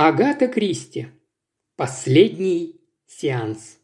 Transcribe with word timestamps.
Агата 0.00 0.46
Кристи. 0.46 1.08
Последний 1.74 2.80
сеанс. 3.08 3.80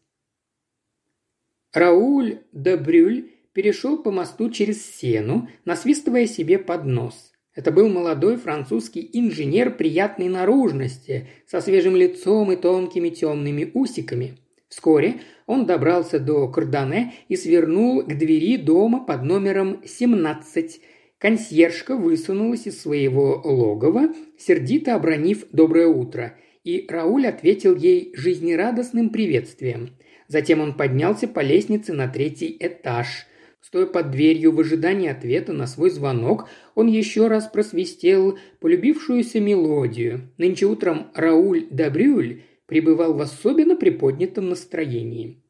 Рауль 1.72 2.36
де 2.52 2.76
Брюль 2.76 3.32
перешел 3.52 4.00
по 4.00 4.12
мосту 4.12 4.48
через 4.48 4.86
Сену, 4.86 5.48
насвистывая 5.64 6.28
себе 6.28 6.60
под 6.60 6.84
нос. 6.84 7.32
Это 7.52 7.72
был 7.72 7.88
молодой 7.88 8.36
французский 8.36 9.10
инженер 9.12 9.76
приятной 9.76 10.28
наружности, 10.28 11.26
со 11.48 11.60
свежим 11.60 11.96
лицом 11.96 12.52
и 12.52 12.56
тонкими 12.56 13.08
темными 13.08 13.72
усиками. 13.74 14.38
Вскоре 14.68 15.20
он 15.46 15.66
добрался 15.66 16.20
до 16.20 16.46
Кардане 16.46 17.14
и 17.26 17.34
свернул 17.36 18.04
к 18.04 18.14
двери 18.16 18.56
дома 18.56 19.04
под 19.04 19.24
номером 19.24 19.82
17. 19.84 20.80
Консьержка 21.24 21.96
высунулась 21.96 22.66
из 22.66 22.82
своего 22.82 23.40
логова, 23.42 24.10
сердито 24.36 24.94
обронив 24.94 25.46
«доброе 25.52 25.86
утро», 25.86 26.36
и 26.64 26.84
Рауль 26.86 27.26
ответил 27.26 27.74
ей 27.74 28.12
жизнерадостным 28.14 29.08
приветствием. 29.08 29.96
Затем 30.28 30.60
он 30.60 30.74
поднялся 30.74 31.26
по 31.26 31.40
лестнице 31.40 31.94
на 31.94 32.08
третий 32.08 32.54
этаж– 32.60 33.26
Стоя 33.62 33.86
под 33.86 34.10
дверью 34.10 34.52
в 34.52 34.60
ожидании 34.60 35.08
ответа 35.08 35.54
на 35.54 35.66
свой 35.66 35.88
звонок, 35.88 36.50
он 36.74 36.86
еще 36.86 37.28
раз 37.28 37.46
просвистел 37.46 38.38
полюбившуюся 38.60 39.40
мелодию. 39.40 40.30
Нынче 40.36 40.66
утром 40.66 41.06
Рауль 41.14 41.66
Добрюль 41.70 42.42
пребывал 42.66 43.14
в 43.14 43.22
особенно 43.22 43.74
приподнятом 43.74 44.50
настроении. 44.50 45.42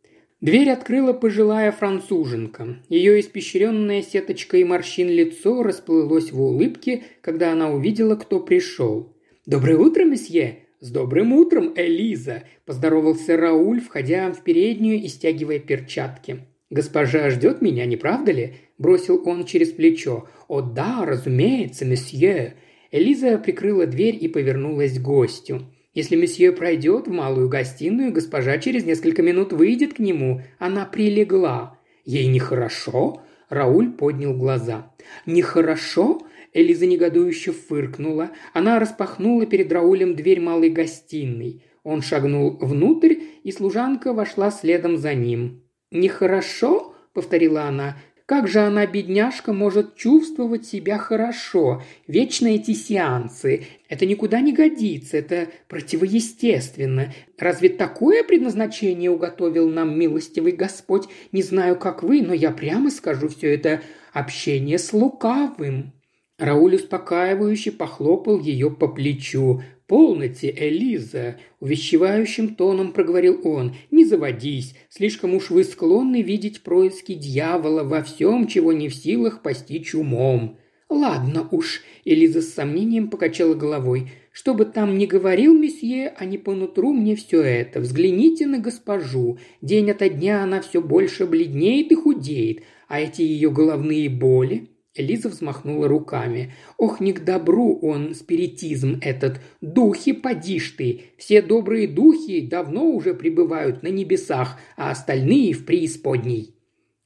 Дверь 0.45 0.69
открыла 0.69 1.15
пожилая 1.15 1.73
француженка. 1.73 2.77
Ее 2.91 3.19
испещренное 3.21 4.03
сеточкой 4.03 4.63
морщин 4.65 5.09
лицо 5.09 5.63
расплылось 5.63 6.33
в 6.33 6.43
улыбке, 6.43 7.05
когда 7.23 7.51
она 7.51 7.71
увидела, 7.71 8.15
кто 8.17 8.41
пришел. 8.41 9.17
«Доброе 9.47 9.79
утро, 9.79 10.05
месье!» 10.05 10.59
«С 10.81 10.91
добрым 10.91 11.33
утром, 11.33 11.73
Элиза!»– 11.75 12.43
поздоровался 12.67 13.39
Рауль, 13.39 13.81
входя 13.81 14.31
в 14.33 14.45
переднюю 14.45 14.99
и 15.03 15.09
стягивая 15.09 15.61
перчатки. 15.61 16.41
«Госпожа 16.69 17.31
ждет 17.31 17.63
меня, 17.63 17.87
не 17.87 17.97
правда 17.97 18.33
ли?»– 18.33 18.57
бросил 18.77 19.27
он 19.27 19.47
через 19.47 19.73
плечо. 19.73 20.29
«О 20.49 20.61
да, 20.61 21.07
разумеется, 21.07 21.87
месье!» 21.87 22.57
Элиза 22.91 23.39
прикрыла 23.39 23.87
дверь 23.87 24.19
и 24.21 24.29
повернулась 24.29 24.99
к 24.99 25.01
гостю. 25.03 25.63
«Если 25.95 26.17
месье 26.17 26.53
пройдет 26.53 27.07
в 27.07 27.13
малую 27.13 27.49
гостиную, 27.49 28.13
госпожа 28.13 28.59
через 28.59 28.85
несколько 28.85 29.23
минут 29.23 29.53
выйдет 29.53 29.95
к 29.95 29.99
нему. 30.01 30.43
Она 30.59 30.85
прилегла. 30.85 31.79
Ей 32.05 32.27
нехорошо?» 32.27 33.23
Рауль 33.49 33.93
поднял 33.93 34.35
глаза. 34.35 34.93
«Нехорошо?» 35.27 36.21
Элиза 36.53 36.87
негодующе 36.87 37.53
фыркнула. 37.53 38.31
Она 38.53 38.79
распахнула 38.79 39.45
перед 39.47 39.73
Раулем 39.73 40.15
дверь 40.15 40.41
малой 40.41 40.71
гостиной. 40.71 41.65
Он 41.83 42.01
шагнул 42.01 42.57
внутрь, 42.61 43.17
и 43.43 43.53
служанка 43.53 44.13
вошла 44.13 44.51
следом 44.51 44.97
за 44.97 45.15
ним. 45.15 45.63
«Нехорошо?»– 45.91 46.95
повторила 47.13 47.65
она. 47.65 47.97
«Как 48.27 48.49
же 48.49 48.61
она, 48.61 48.87
бедняжка, 48.87 49.53
может 49.53 49.97
чувствовать 49.97 50.67
себя 50.67 50.97
хорошо? 50.97 51.83
Вечно 52.07 52.47
эти 52.47 52.73
сеансы. 52.73 53.67
Это 53.91 54.07
никуда 54.07 54.41
не 54.41 54.55
годится, 54.55 55.19
это 55.19 55.49
противоестественно. 55.69 57.13
Разве 57.39 57.69
такое 57.69 58.25
предназначение 58.25 59.11
уготовил 59.11 59.69
нам 59.69 59.99
милостивый 59.99 60.53
Господь? 60.53 61.05
Не 61.33 61.43
знаю, 61.43 61.77
как 61.77 62.03
вы, 62.03 62.23
но 62.23 62.33
я 62.33 62.51
прямо 62.51 62.91
скажу 62.91 63.29
все 63.29 63.55
это 63.55 63.83
общение 64.15 64.79
с 64.79 64.93
лукавым». 64.95 65.93
Рауль 66.39 66.77
успокаивающе 66.77 67.73
похлопал 67.73 68.41
ее 68.41 68.71
по 68.71 68.89
плечу. 68.89 69.63
«Полноте, 69.87 70.55
Элиза!»– 70.57 71.37
увещевающим 71.61 72.55
тоном 72.55 72.93
проговорил 72.93 73.41
он. 73.45 73.75
«Не 73.91 74.07
заводись, 74.07 74.75
слишком 74.89 75.35
уж 75.35 75.51
вы 75.51 75.63
склонны 75.63 76.23
видеть 76.23 76.63
происки 76.63 77.13
дьявола 77.13 77.85
во 77.85 78.03
всем, 78.03 78.47
чего 78.47 78.73
не 78.73 78.89
в 78.89 78.95
силах 78.95 79.43
постичь 79.43 79.95
умом». 79.95 80.59
«Ладно 80.89 81.49
уж»,– 81.51 81.83
Элиза 82.07 82.41
с 82.41 82.55
сомнением 82.55 83.11
покачала 83.11 83.55
головой. 83.55 84.11
«Что 84.33 84.55
бы 84.55 84.65
там 84.65 84.97
ни 84.97 85.05
говорил 85.05 85.55
месье, 85.55 86.15
а 86.17 86.25
не 86.25 86.39
по 86.39 86.55
нутру 86.55 86.93
мне 86.93 87.15
все 87.15 87.43
это. 87.43 87.81
Взгляните 87.81 88.47
на 88.47 88.59
госпожу. 88.59 89.39
День 89.61 89.91
ото 89.91 90.09
дня 90.09 90.43
она 90.43 90.63
все 90.63 90.81
больше 90.81 91.27
бледнеет 91.27 91.93
и 91.93 91.95
худеет. 91.95 92.63
А 92.89 93.01
эти 93.01 93.23
ее 93.23 93.51
головные 93.51 94.09
боли, 94.09 94.69
Элиза 94.97 95.29
взмахнула 95.29 95.89
руками. 95.89 96.53
«Ох, 96.79 97.01
не 97.01 97.13
к 97.13 97.25
добру 97.25 97.79
он, 97.83 98.15
спиритизм 98.15 98.99
этот! 99.01 99.41
Духи, 99.61 100.13
подишь 100.13 100.71
ты! 100.71 101.07
Все 101.17 101.43
добрые 101.43 101.89
духи 101.89 102.41
давно 102.41 102.87
уже 102.87 103.13
пребывают 103.13 103.83
на 103.83 103.89
небесах, 103.89 104.57
а 104.77 104.93
остальные 104.93 105.55
в 105.55 105.65
преисподней!» 105.67 106.55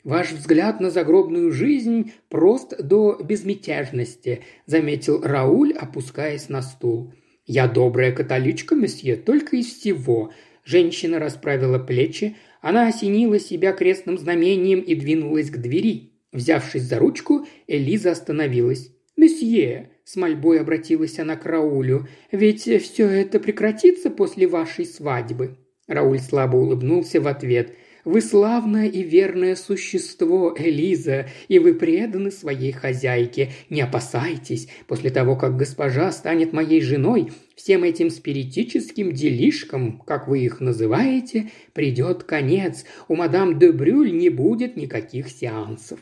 «Ваш 0.05 0.33
взгляд 0.33 0.81
на 0.81 0.91
загробную 0.91 1.51
жизнь 1.51 2.13
прост 2.29 2.75
до 2.79 3.19
безмятежности»,– 3.23 4.45
заметил 4.67 5.23
Рауль, 5.23 5.73
опускаясь 5.73 6.51
на 6.51 6.61
стул. 6.61 7.15
«Я 7.47 7.69
добрая 7.69 8.13
католичка, 8.13 8.75
месье, 8.75 9.17
только 9.17 9.57
из 9.57 9.67
всего». 9.67 10.33
Женщина 10.63 11.19
расправила 11.19 11.79
плечи, 11.79 12.37
она 12.61 12.89
осенила 12.89 13.41
себя 13.41 13.73
крестным 13.73 14.19
знамением 14.19 14.81
и 14.81 14.95
двинулась 14.95 15.51
к 15.51 15.57
двери. 15.57 16.08
Взявшись 16.33 16.83
за 16.83 16.99
ручку, 16.99 17.47
Элиза 17.67 18.11
остановилась. 18.11 18.93
«Месье»,– 19.17 19.91
с 20.05 20.15
мольбой 20.17 20.61
обратилась 20.61 21.19
она 21.19 21.37
к 21.37 21.47
Раулю,– 21.47 22.07
«ведь 22.33 22.63
все 22.63 23.09
это 23.09 23.41
прекратится 23.41 24.11
после 24.11 24.47
вашей 24.47 24.85
свадьбы». 24.85 25.57
Рауль 25.89 26.21
слабо 26.21 26.57
улыбнулся 26.57 27.21
в 27.21 27.27
ответ. 27.27 27.75
«Вы 28.05 28.21
славное 28.21 28.87
и 28.87 29.03
верное 29.03 29.57
существо, 29.57 30.55
Элиза, 30.57 31.29
и 31.49 31.59
вы 31.59 31.75
преданы 31.75 32.31
своей 32.31 32.73
хозяйке. 32.73 33.51
Не 33.71 33.81
опасайтесь, 33.81 34.69
после 34.87 35.11
того, 35.11 35.35
как 35.35 35.57
госпожа 35.57 36.13
станет 36.13 36.53
моей 36.53 36.81
женой, 36.81 37.33
всем 37.57 37.85
этим 37.85 38.11
спиритическим 38.11 39.13
делишкам, 39.13 39.99
как 40.07 40.29
вы 40.29 40.41
их 40.41 40.61
называете, 40.61 41.51
придет 41.73 42.23
конец. 42.23 42.85
У 43.09 43.17
мадам 43.17 43.59
де 43.59 43.73
Брюль 43.73 44.13
не 44.13 44.29
будет 44.29 44.77
никаких 44.77 45.29
сеансов». 45.29 45.99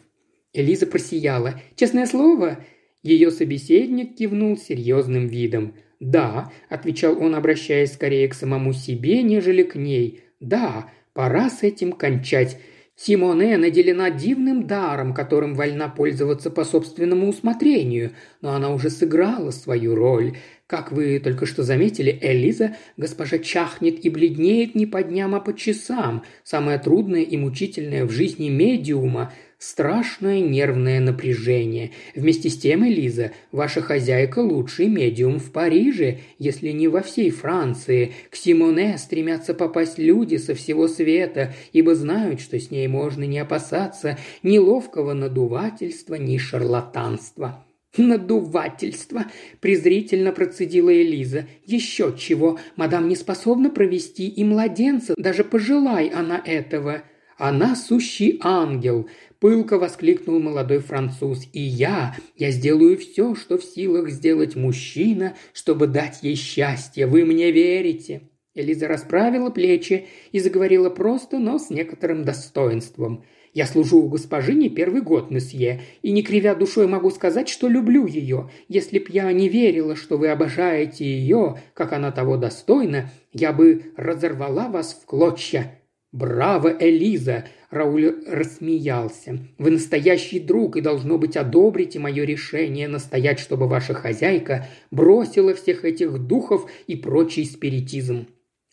Элиза 0.56 0.86
просияла. 0.86 1.60
«Честное 1.76 2.06
слово?» 2.06 2.58
Ее 3.02 3.30
собеседник 3.30 4.16
кивнул 4.16 4.56
серьезным 4.56 5.28
видом. 5.28 5.74
«Да»,– 6.00 6.50
отвечал 6.68 7.22
он, 7.22 7.34
обращаясь 7.34 7.92
скорее 7.92 8.26
к 8.28 8.34
самому 8.34 8.72
себе, 8.72 9.22
нежели 9.22 9.62
к 9.62 9.76
ней. 9.76 10.22
«Да, 10.40 10.90
пора 11.12 11.50
с 11.50 11.62
этим 11.62 11.92
кончать. 11.92 12.58
Симоне 12.96 13.58
наделена 13.58 14.10
дивным 14.10 14.66
даром, 14.66 15.12
которым 15.12 15.54
вольна 15.54 15.90
пользоваться 15.90 16.50
по 16.50 16.64
собственному 16.64 17.28
усмотрению, 17.28 18.12
но 18.40 18.54
она 18.54 18.70
уже 18.70 18.88
сыграла 18.88 19.50
свою 19.50 19.94
роль. 19.94 20.38
Как 20.66 20.90
вы 20.90 21.20
только 21.20 21.44
что 21.44 21.62
заметили, 21.62 22.18
Элиза, 22.22 22.76
госпожа 22.96 23.38
чахнет 23.38 24.02
и 24.04 24.08
бледнеет 24.08 24.74
не 24.74 24.86
по 24.86 25.02
дням, 25.02 25.34
а 25.34 25.40
по 25.40 25.54
часам. 25.54 26.24
Самое 26.42 26.78
трудное 26.78 27.20
и 27.20 27.36
мучительное 27.36 28.06
в 28.06 28.10
жизни 28.10 28.48
медиума– 28.48 29.34
страшное 29.58 30.40
нервное 30.40 31.00
напряжение. 31.00 31.92
Вместе 32.14 32.50
с 32.50 32.58
тем, 32.58 32.86
Элиза, 32.86 33.32
ваша 33.52 33.80
хозяйка 33.80 34.40
лучший 34.40 34.88
медиум 34.88 35.38
в 35.38 35.50
Париже, 35.52 36.18
если 36.38 36.70
не 36.70 36.88
во 36.88 37.00
всей 37.00 37.30
Франции. 37.30 38.12
К 38.30 38.36
Симоне 38.36 38.98
стремятся 38.98 39.54
попасть 39.54 39.98
люди 39.98 40.36
со 40.36 40.54
всего 40.54 40.88
света, 40.88 41.54
ибо 41.72 41.94
знают, 41.94 42.40
что 42.40 42.58
с 42.58 42.70
ней 42.70 42.88
можно 42.88 43.24
не 43.24 43.38
опасаться 43.38 44.18
ни 44.42 44.58
ловкого 44.58 45.12
надувательства, 45.14 46.16
ни 46.16 46.36
шарлатанства. 46.38 47.62
«Надувательство!»– 47.96 49.24
презрительно 49.60 50.32
процедила 50.32 50.92
Элиза. 50.92 51.46
«Еще 51.64 52.14
чего! 52.18 52.58
Мадам 52.76 53.08
не 53.08 53.16
способна 53.16 53.70
провести 53.70 54.28
и 54.28 54.44
младенца, 54.44 55.14
даже 55.16 55.44
пожелай 55.44 56.08
она 56.08 56.42
этого!» 56.44 57.02
«Она 57.38 57.76
сущий 57.76 58.40
ангел!»– 58.42 59.08
пылко 59.46 59.78
воскликнул 59.78 60.40
молодой 60.40 60.80
француз. 60.80 61.46
«И 61.52 61.60
я, 61.60 62.16
я 62.34 62.50
сделаю 62.50 62.98
все, 62.98 63.36
что 63.36 63.58
в 63.58 63.62
силах 63.62 64.10
сделать 64.10 64.56
мужчина, 64.56 65.36
чтобы 65.52 65.86
дать 65.86 66.18
ей 66.22 66.34
счастье. 66.34 67.06
Вы 67.06 67.24
мне 67.24 67.52
верите?» 67.52 68.22
Элиза 68.56 68.88
расправила 68.88 69.50
плечи 69.50 70.06
и 70.32 70.40
заговорила 70.40 70.90
просто, 70.90 71.38
но 71.38 71.60
с 71.60 71.70
некоторым 71.70 72.24
достоинством. 72.24 73.22
«Я 73.54 73.66
служу 73.66 74.02
у 74.02 74.08
госпожи 74.08 74.52
не 74.52 74.68
первый 74.68 75.00
год, 75.00 75.30
месье, 75.30 75.80
и 76.02 76.10
не 76.10 76.24
кривя 76.24 76.56
душой 76.56 76.88
могу 76.88 77.10
сказать, 77.10 77.48
что 77.48 77.68
люблю 77.68 78.04
ее. 78.04 78.50
Если 78.66 78.98
б 78.98 79.04
я 79.10 79.30
не 79.30 79.48
верила, 79.48 79.94
что 79.94 80.18
вы 80.18 80.26
обожаете 80.26 81.04
ее, 81.04 81.60
как 81.72 81.92
она 81.92 82.10
того 82.10 82.36
достойна, 82.36 83.12
я 83.32 83.52
бы 83.52 83.92
разорвала 83.96 84.68
вас 84.68 85.00
в 85.00 85.06
клочья. 85.06 85.78
«Браво, 86.16 86.74
Элиза!»– 86.80 87.44
Рауль 87.70 88.24
рассмеялся. 88.26 89.38
«Вы 89.58 89.72
настоящий 89.72 90.40
друг 90.40 90.78
и, 90.78 90.80
должно 90.80 91.18
быть, 91.18 91.36
одобрите 91.36 91.98
мое 91.98 92.24
решение 92.24 92.88
настоять, 92.88 93.38
чтобы 93.38 93.68
ваша 93.68 93.92
хозяйка 93.92 94.66
бросила 94.90 95.52
всех 95.54 95.84
этих 95.84 96.18
духов 96.20 96.70
и 96.86 96.96
прочий 96.96 97.44
спиритизм». 97.44 98.28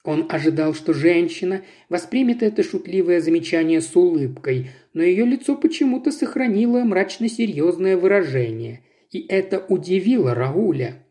Он 0.06 0.26
ожидал, 0.30 0.74
что 0.74 0.94
женщина 0.94 1.64
воспримет 1.90 2.44
это 2.44 2.64
шутливое 2.64 3.20
замечание 3.20 3.82
с 3.82 3.94
улыбкой, 3.94 4.70
но 4.94 5.04
ее 5.04 5.26
лицо 5.26 5.58
почему-то 5.58 6.14
сохранило 6.14 6.80
мрачно-серьезное 6.86 7.98
выражение. 7.98 8.84
И 9.12 9.20
это 9.28 9.66
удивило 9.68 10.34
Рауля. 10.34 11.04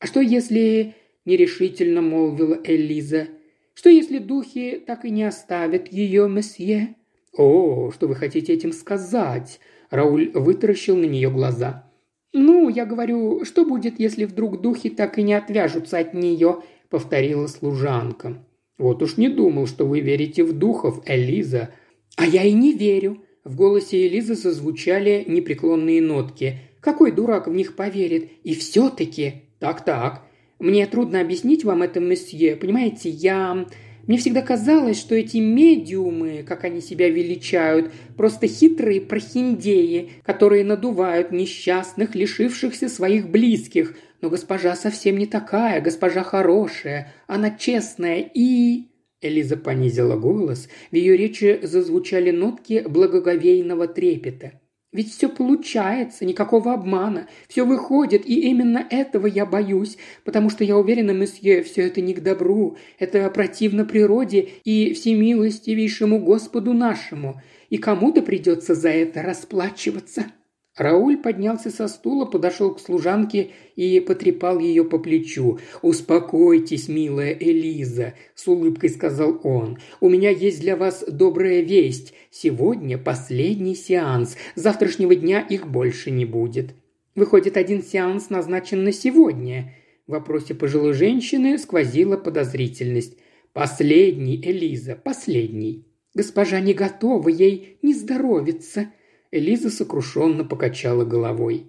«А 0.00 0.08
что 0.08 0.20
если...»– 0.20 0.94
нерешительно 1.24 2.02
молвила 2.02 2.58
Элиза. 2.64 3.28
«Что 3.76 3.90
если 3.90 4.18
духи 4.18 4.82
так 4.84 5.04
и 5.04 5.10
не 5.10 5.24
оставят 5.24 5.92
ее, 5.92 6.30
месье?» 6.30 6.96
«О, 7.36 7.90
что 7.94 8.08
вы 8.08 8.14
хотите 8.14 8.54
этим 8.54 8.72
сказать?» 8.72 9.60
Рауль 9.90 10.30
вытаращил 10.32 10.96
на 10.96 11.04
нее 11.04 11.30
глаза. 11.30 11.92
«Ну, 12.32 12.70
я 12.70 12.86
говорю, 12.86 13.44
что 13.44 13.66
будет, 13.66 14.00
если 14.00 14.24
вдруг 14.24 14.62
духи 14.62 14.88
так 14.88 15.18
и 15.18 15.22
не 15.22 15.34
отвяжутся 15.34 15.98
от 15.98 16.14
нее?»– 16.14 16.62
повторила 16.88 17.46
служанка. 17.48 18.42
«Вот 18.78 19.02
уж 19.02 19.18
не 19.18 19.28
думал, 19.28 19.66
что 19.66 19.84
вы 19.84 20.00
верите 20.00 20.42
в 20.42 20.54
духов, 20.54 21.02
Элиза». 21.06 21.68
«А 22.16 22.24
я 22.24 22.44
и 22.44 22.54
не 22.54 22.72
верю»,– 22.72 23.24
в 23.44 23.56
голосе 23.56 24.06
Элизы 24.06 24.36
зазвучали 24.36 25.22
непреклонные 25.26 26.00
нотки. 26.00 26.60
«Какой 26.80 27.12
дурак 27.12 27.46
в 27.46 27.52
них 27.52 27.76
поверит? 27.76 28.30
И 28.42 28.54
все-таки...» 28.54 29.42
«Так-так. 29.58 30.25
Мне 30.58 30.86
трудно 30.86 31.20
объяснить 31.20 31.64
вам 31.64 31.82
это, 31.82 32.00
месье. 32.00 32.56
Понимаете, 32.56 33.10
я... 33.10 33.66
Мне 34.06 34.18
всегда 34.18 34.40
казалось, 34.40 35.00
что 35.00 35.16
эти 35.16 35.38
медиумы, 35.38 36.44
как 36.46 36.62
они 36.62 36.80
себя 36.80 37.10
величают, 37.10 37.92
просто 38.16 38.46
хитрые 38.46 39.00
прохиндеи, 39.00 40.10
которые 40.22 40.64
надувают 40.64 41.32
несчастных, 41.32 42.14
лишившихся 42.14 42.88
своих 42.88 43.28
близких. 43.28 43.96
Но 44.20 44.30
госпожа 44.30 44.76
совсем 44.76 45.18
не 45.18 45.26
такая, 45.26 45.80
госпожа 45.80 46.22
хорошая, 46.22 47.12
она 47.26 47.50
честная 47.50 48.30
и...» 48.32 48.86
Элиза 49.20 49.56
понизила 49.56 50.16
голос, 50.16 50.68
в 50.90 50.94
ее 50.94 51.16
речи 51.16 51.58
зазвучали 51.62 52.30
нотки 52.30 52.84
благоговейного 52.86 53.88
трепета– 53.88 54.52
ведь 54.96 55.12
все 55.12 55.28
получается, 55.28 56.24
никакого 56.24 56.72
обмана. 56.72 57.28
Все 57.48 57.66
выходит, 57.66 58.26
и 58.26 58.48
именно 58.48 58.86
этого 58.88 59.26
я 59.26 59.44
боюсь, 59.44 59.98
потому 60.24 60.48
что 60.48 60.64
я 60.64 60.78
уверена, 60.78 61.10
месье, 61.10 61.62
все 61.62 61.82
это 61.86 62.00
не 62.00 62.14
к 62.14 62.22
добру. 62.22 62.78
Это 62.98 63.28
противно 63.28 63.84
природе 63.84 64.48
и 64.64 64.94
всемилостивейшему 64.94 66.18
Господу 66.18 66.72
нашему. 66.72 67.42
И 67.68 67.76
кому-то 67.76 68.22
придется 68.22 68.74
за 68.74 68.88
это 68.88 69.22
расплачиваться». 69.22 70.32
Рауль 70.76 71.16
поднялся 71.16 71.70
со 71.70 71.88
стула, 71.88 72.26
подошел 72.26 72.74
к 72.74 72.80
служанке 72.80 73.50
и 73.76 73.98
потрепал 74.00 74.58
ее 74.58 74.84
по 74.84 74.98
плечу. 74.98 75.58
«Успокойтесь, 75.80 76.88
милая 76.88 77.32
Элиза»,– 77.32 78.12
с 78.34 78.46
улыбкой 78.46 78.90
сказал 78.90 79.40
он. 79.42 79.78
«У 80.00 80.10
меня 80.10 80.28
есть 80.28 80.60
для 80.60 80.76
вас 80.76 81.02
добрая 81.08 81.62
весть. 81.62 82.12
Сегодня 82.30 82.98
последний 82.98 83.74
сеанс. 83.74 84.36
завтрашнего 84.54 85.14
дня 85.14 85.40
их 85.40 85.66
больше 85.66 86.10
не 86.10 86.26
будет». 86.26 86.74
«Выходит, 87.14 87.56
один 87.56 87.82
сеанс 87.82 88.28
назначен 88.28 88.84
на 88.84 88.92
сегодня». 88.92 89.74
В 90.06 90.12
вопросе 90.12 90.54
пожилой 90.54 90.92
женщины 90.92 91.56
сквозила 91.56 92.18
подозрительность. 92.18 93.16
«Последний, 93.54 94.36
Элиза, 94.44 94.94
последний». 94.94 95.86
«Госпожа 96.14 96.60
не 96.60 96.74
готова, 96.74 97.30
ей 97.30 97.78
не 97.80 97.94
здоровится», 97.94 98.88
Элиза 99.36 99.68
сокрушенно 99.68 100.44
покачала 100.44 101.04
головой. 101.04 101.66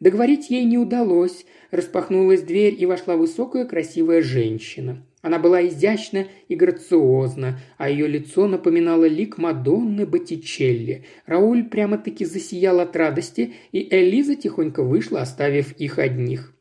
Договорить 0.00 0.48
ей 0.48 0.64
не 0.64 0.78
удалось. 0.78 1.44
Распахнулась 1.70 2.40
дверь, 2.40 2.74
и 2.78 2.86
вошла 2.86 3.16
высокая 3.16 3.66
красивая 3.66 4.22
женщина. 4.22 5.04
Она 5.20 5.38
была 5.38 5.66
изящна 5.68 6.28
и 6.48 6.54
грациозна, 6.56 7.60
а 7.76 7.90
ее 7.90 8.06
лицо 8.06 8.48
напоминало 8.48 9.04
лик 9.04 9.36
Мадонны 9.36 10.06
Боттичелли. 10.06 11.04
Рауль 11.26 11.64
прямо-таки 11.64 12.24
засиял 12.24 12.80
от 12.80 12.96
радости, 12.96 13.52
и 13.70 13.86
Элиза 13.94 14.34
тихонько 14.34 14.82
вышла, 14.82 15.20
оставив 15.20 15.72
их 15.72 15.98
одних. 15.98 16.54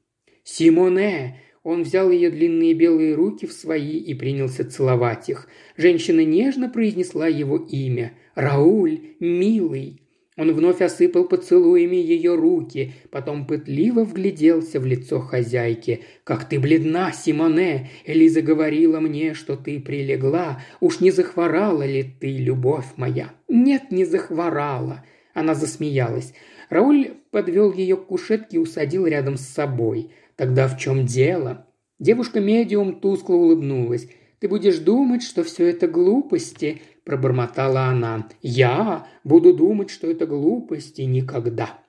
«Симоне!» 0.44 1.40
Он 1.64 1.84
взял 1.84 2.10
ее 2.10 2.30
длинные 2.32 2.74
белые 2.74 3.16
руки 3.16 3.46
в 3.46 3.52
свои 3.54 3.98
и 3.98 4.14
принялся 4.14 4.70
целовать 4.70 5.30
их. 5.30 5.48
Женщина 5.78 6.24
нежно 6.24 6.70
произнесла 6.70 7.28
его 7.28 7.58
имя. 7.58 8.14
«Рауль, 8.36 9.00
милый!» 9.20 10.02
Он 10.39 10.53
вновь 10.53 10.81
осыпал 10.81 11.25
поцелуями 11.25 11.97
ее 11.97 12.33
руки, 12.33 12.94
потом 13.12 13.45
пытливо 13.45 14.06
вгляделся 14.06 14.80
в 14.80 14.86
лицо 14.86 15.19
хозяйки. 15.19 16.06
«Как 16.24 16.47
ты 16.47 16.62
бледна, 16.62 17.12
Симоне! 17.12 17.89
Элиза 18.06 18.41
говорила 18.41 19.01
мне, 19.01 19.33
что 19.33 19.57
ты 19.57 19.81
прилегла. 19.81 20.62
Уж 20.80 21.01
не 21.01 21.12
захворала 21.12 21.86
ли 21.86 22.15
ты, 22.21 22.38
любовь 22.38 22.86
моя?» 22.95 23.33
«Нет, 23.50 23.91
не 23.91 24.06
захворала!» 24.06 25.03
Она 25.33 25.56
засмеялась. 25.56 26.33
Рауль 26.69 27.15
подвел 27.31 27.74
ее 27.74 27.97
к 27.97 28.06
кушетке 28.06 28.56
и 28.56 28.59
усадил 28.62 29.07
рядом 29.07 29.36
с 29.36 29.41
собой. 29.41 30.12
«Тогда 30.38 30.69
в 30.69 30.77
чем 30.77 31.06
дело?» 31.06 31.68
Девушка-медиум 32.00 33.01
тускло 33.01 33.36
улыбнулась. 33.36 34.07
«Ты 34.39 34.47
будешь 34.47 34.77
думать, 34.77 35.21
что 35.21 35.44
все 35.44 35.68
это 35.68 35.89
глупости», 35.89 36.81
пробормотала 37.10 37.86
она. 37.86 38.28
«Я 38.44 39.08
буду 39.24 39.52
думать, 39.52 39.90
что 39.90 40.08
это 40.12 40.28
глупости 40.28 41.02
никогда». 41.02 41.80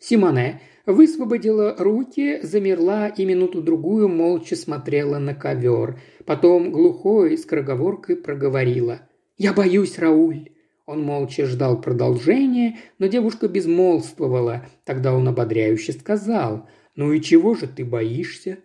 Симоне 0.00 0.62
высвободила 0.86 1.76
руки, 1.78 2.40
замерла 2.42 3.08
и 3.08 3.26
минуту-другую 3.26 4.08
молча 4.08 4.56
смотрела 4.56 5.18
на 5.18 5.34
ковер. 5.34 6.00
Потом 6.24 6.72
глухой 6.72 7.36
скороговоркой 7.36 8.16
проговорила. 8.16 9.02
«Я 9.36 9.52
боюсь, 9.52 9.98
Рауль!» 9.98 10.48
Он 10.86 11.02
молча 11.02 11.44
ждал 11.44 11.78
продолжения, 11.82 12.78
но 12.98 13.06
девушка 13.06 13.48
безмолвствовала. 13.48 14.64
Тогда 14.84 15.12
он 15.14 15.28
ободряюще 15.28 15.92
сказал. 15.92 16.66
«Ну 16.96 17.12
и 17.12 17.20
чего 17.20 17.54
же 17.54 17.66
ты 17.66 17.84
боишься?» 17.84 18.60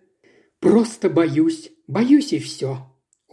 «Просто 0.60 1.10
боюсь. 1.10 1.72
Боюсь 1.86 2.32
и 2.32 2.38
все». 2.38 2.78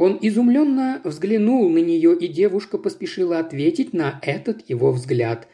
Он 0.02 0.18
изумленно 0.20 1.00
взглянул 1.04 1.70
на 1.70 1.78
нее, 1.78 2.18
и 2.18 2.28
девушка 2.28 2.80
поспешила 2.80 3.38
ответить 3.38 3.94
на 3.94 4.20
этот 4.24 4.68
его 4.68 4.92
взгляд. 4.92 5.48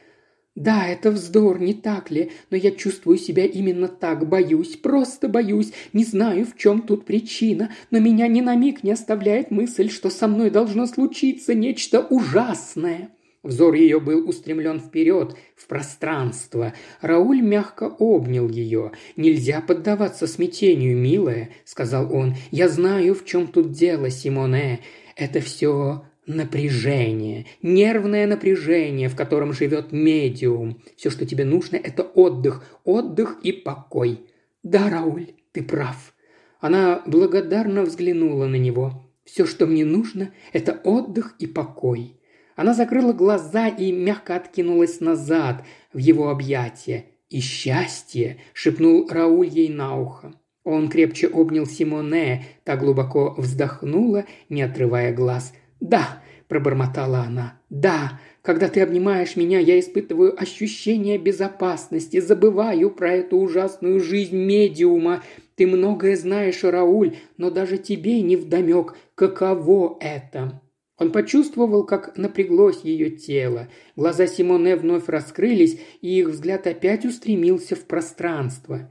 «Да, 0.56 0.88
это 0.88 1.12
вздор, 1.12 1.60
не 1.60 1.74
так 1.74 2.12
ли? 2.12 2.32
Но 2.50 2.56
я 2.56 2.72
чувствую 2.72 3.18
себя 3.18 3.44
именно 3.44 3.90
так, 3.90 4.26
боюсь, 4.26 4.78
просто 4.78 5.28
боюсь, 5.28 5.74
не 5.92 6.06
знаю, 6.06 6.46
в 6.46 6.56
чем 6.56 6.84
тут 6.84 7.04
причина, 7.04 7.74
но 7.92 8.00
меня 8.00 8.30
ни 8.30 8.40
на 8.40 8.56
миг 8.56 8.84
не 8.84 8.92
оставляет 8.92 9.51
мысль, 9.51 9.89
что 9.89 10.10
со 10.10 10.30
мной 10.30 10.50
должно 10.50 10.86
случиться 10.86 11.54
нечто 11.54 12.00
ужасное». 12.00 13.10
Взор 13.48 13.75
ее 13.75 14.01
был 14.01 14.27
устремлен 14.27 14.82
вперед, 14.82 15.38
в 15.56 15.68
пространство. 15.68 16.74
Рауль 17.00 17.42
мягко 17.42 17.86
обнял 17.88 18.50
ее. 18.50 18.92
«Нельзя 19.16 19.62
поддаваться 19.62 20.27
смятению, 20.27 20.98
милая»,— 20.98 21.51
сказал 21.63 22.13
он. 22.13 22.36
«Я 22.51 22.68
знаю, 22.68 23.16
в 23.16 23.24
чем 23.24 23.48
тут 23.48 23.72
дело, 23.72 24.10
Симоне. 24.10 24.82
Это 25.16 25.39
все 25.39 26.04
напряжение, 26.25 27.46
нервное 27.62 28.27
напряжение, 28.27 29.08
в 29.08 29.16
котором 29.16 29.54
живет 29.54 29.94
медиум. 29.94 30.82
Все, 30.98 31.10
что 31.10 31.25
тебе 31.25 31.46
нужно, 31.46 31.77
это 31.77 32.04
отдых, 32.04 32.66
отдых 32.84 33.38
и 33.44 33.54
покой. 33.54 34.20
Да, 34.62 34.89
Рауль, 34.89 35.27
ты 35.54 35.63
прав. 35.63 36.13
Она 36.60 37.01
благодарно 37.06 37.84
взглянула 37.84 38.48
на 38.48 38.58
него. 38.58 39.10
Все, 39.24 39.46
что 39.46 39.68
мне 39.68 39.86
нужно, 39.86 40.34
это 40.51 40.74
отдых 40.84 41.36
и 41.39 41.48
покой. 41.48 42.16
Она 42.58 42.74
закрыла 42.74 43.14
глаза 43.14 43.68
и 43.68 43.92
мягко 43.92 44.36
откинулась 44.36 45.00
назад 45.00 45.64
в 45.94 46.00
его 46.00 46.30
объятия. 46.30 47.06
«И 47.30 47.40
счастье!»– 47.40 48.38
шепнул 48.54 49.08
Рауль 49.10 49.48
ей 49.48 49.70
на 49.70 49.96
ухо. 49.96 50.34
Он 50.64 50.90
крепче 50.90 51.28
обнял 51.28 51.66
Симоне, 51.66 52.46
так 52.64 52.80
глубоко 52.80 53.36
вздохнула, 53.38 54.26
не 54.50 54.64
отрывая 54.64 55.14
глаз. 55.14 55.54
«Да!»– 55.80 56.24
пробормотала 56.48 57.20
она. 57.20 57.62
«Да! 57.70 58.20
Когда 58.42 58.70
ты 58.70 58.82
обнимаешь 58.82 59.36
меня, 59.36 59.60
я 59.60 59.80
испытываю 59.80 60.42
ощущение 60.42 61.18
безопасности, 61.18 62.20
забываю 62.20 62.90
про 62.90 63.12
эту 63.12 63.38
ужасную 63.38 64.00
жизнь 64.00 64.38
медиума. 64.38 65.22
Ты 65.56 65.68
многое 65.68 66.16
знаешь, 66.16 66.64
Рауль, 66.64 67.18
но 67.36 67.52
даже 67.52 67.78
тебе 67.78 68.22
не 68.22 68.36
вдомек, 68.36 68.96
каково 69.16 69.98
это!» 70.00 70.62
Он 70.98 71.12
почувствовал, 71.12 71.84
как 71.84 72.18
напряглось 72.18 72.82
ее 72.84 73.12
тело. 73.12 73.68
Глаза 73.96 74.25
Симоне 74.25 74.75
вновь 74.75 75.08
раскрылись, 75.08 75.80
и 76.01 76.20
их 76.20 76.30
взгляд 76.30 76.66
опять 76.66 77.06
устремился 77.06 77.75
в 77.75 77.86
пространство. 77.86 78.89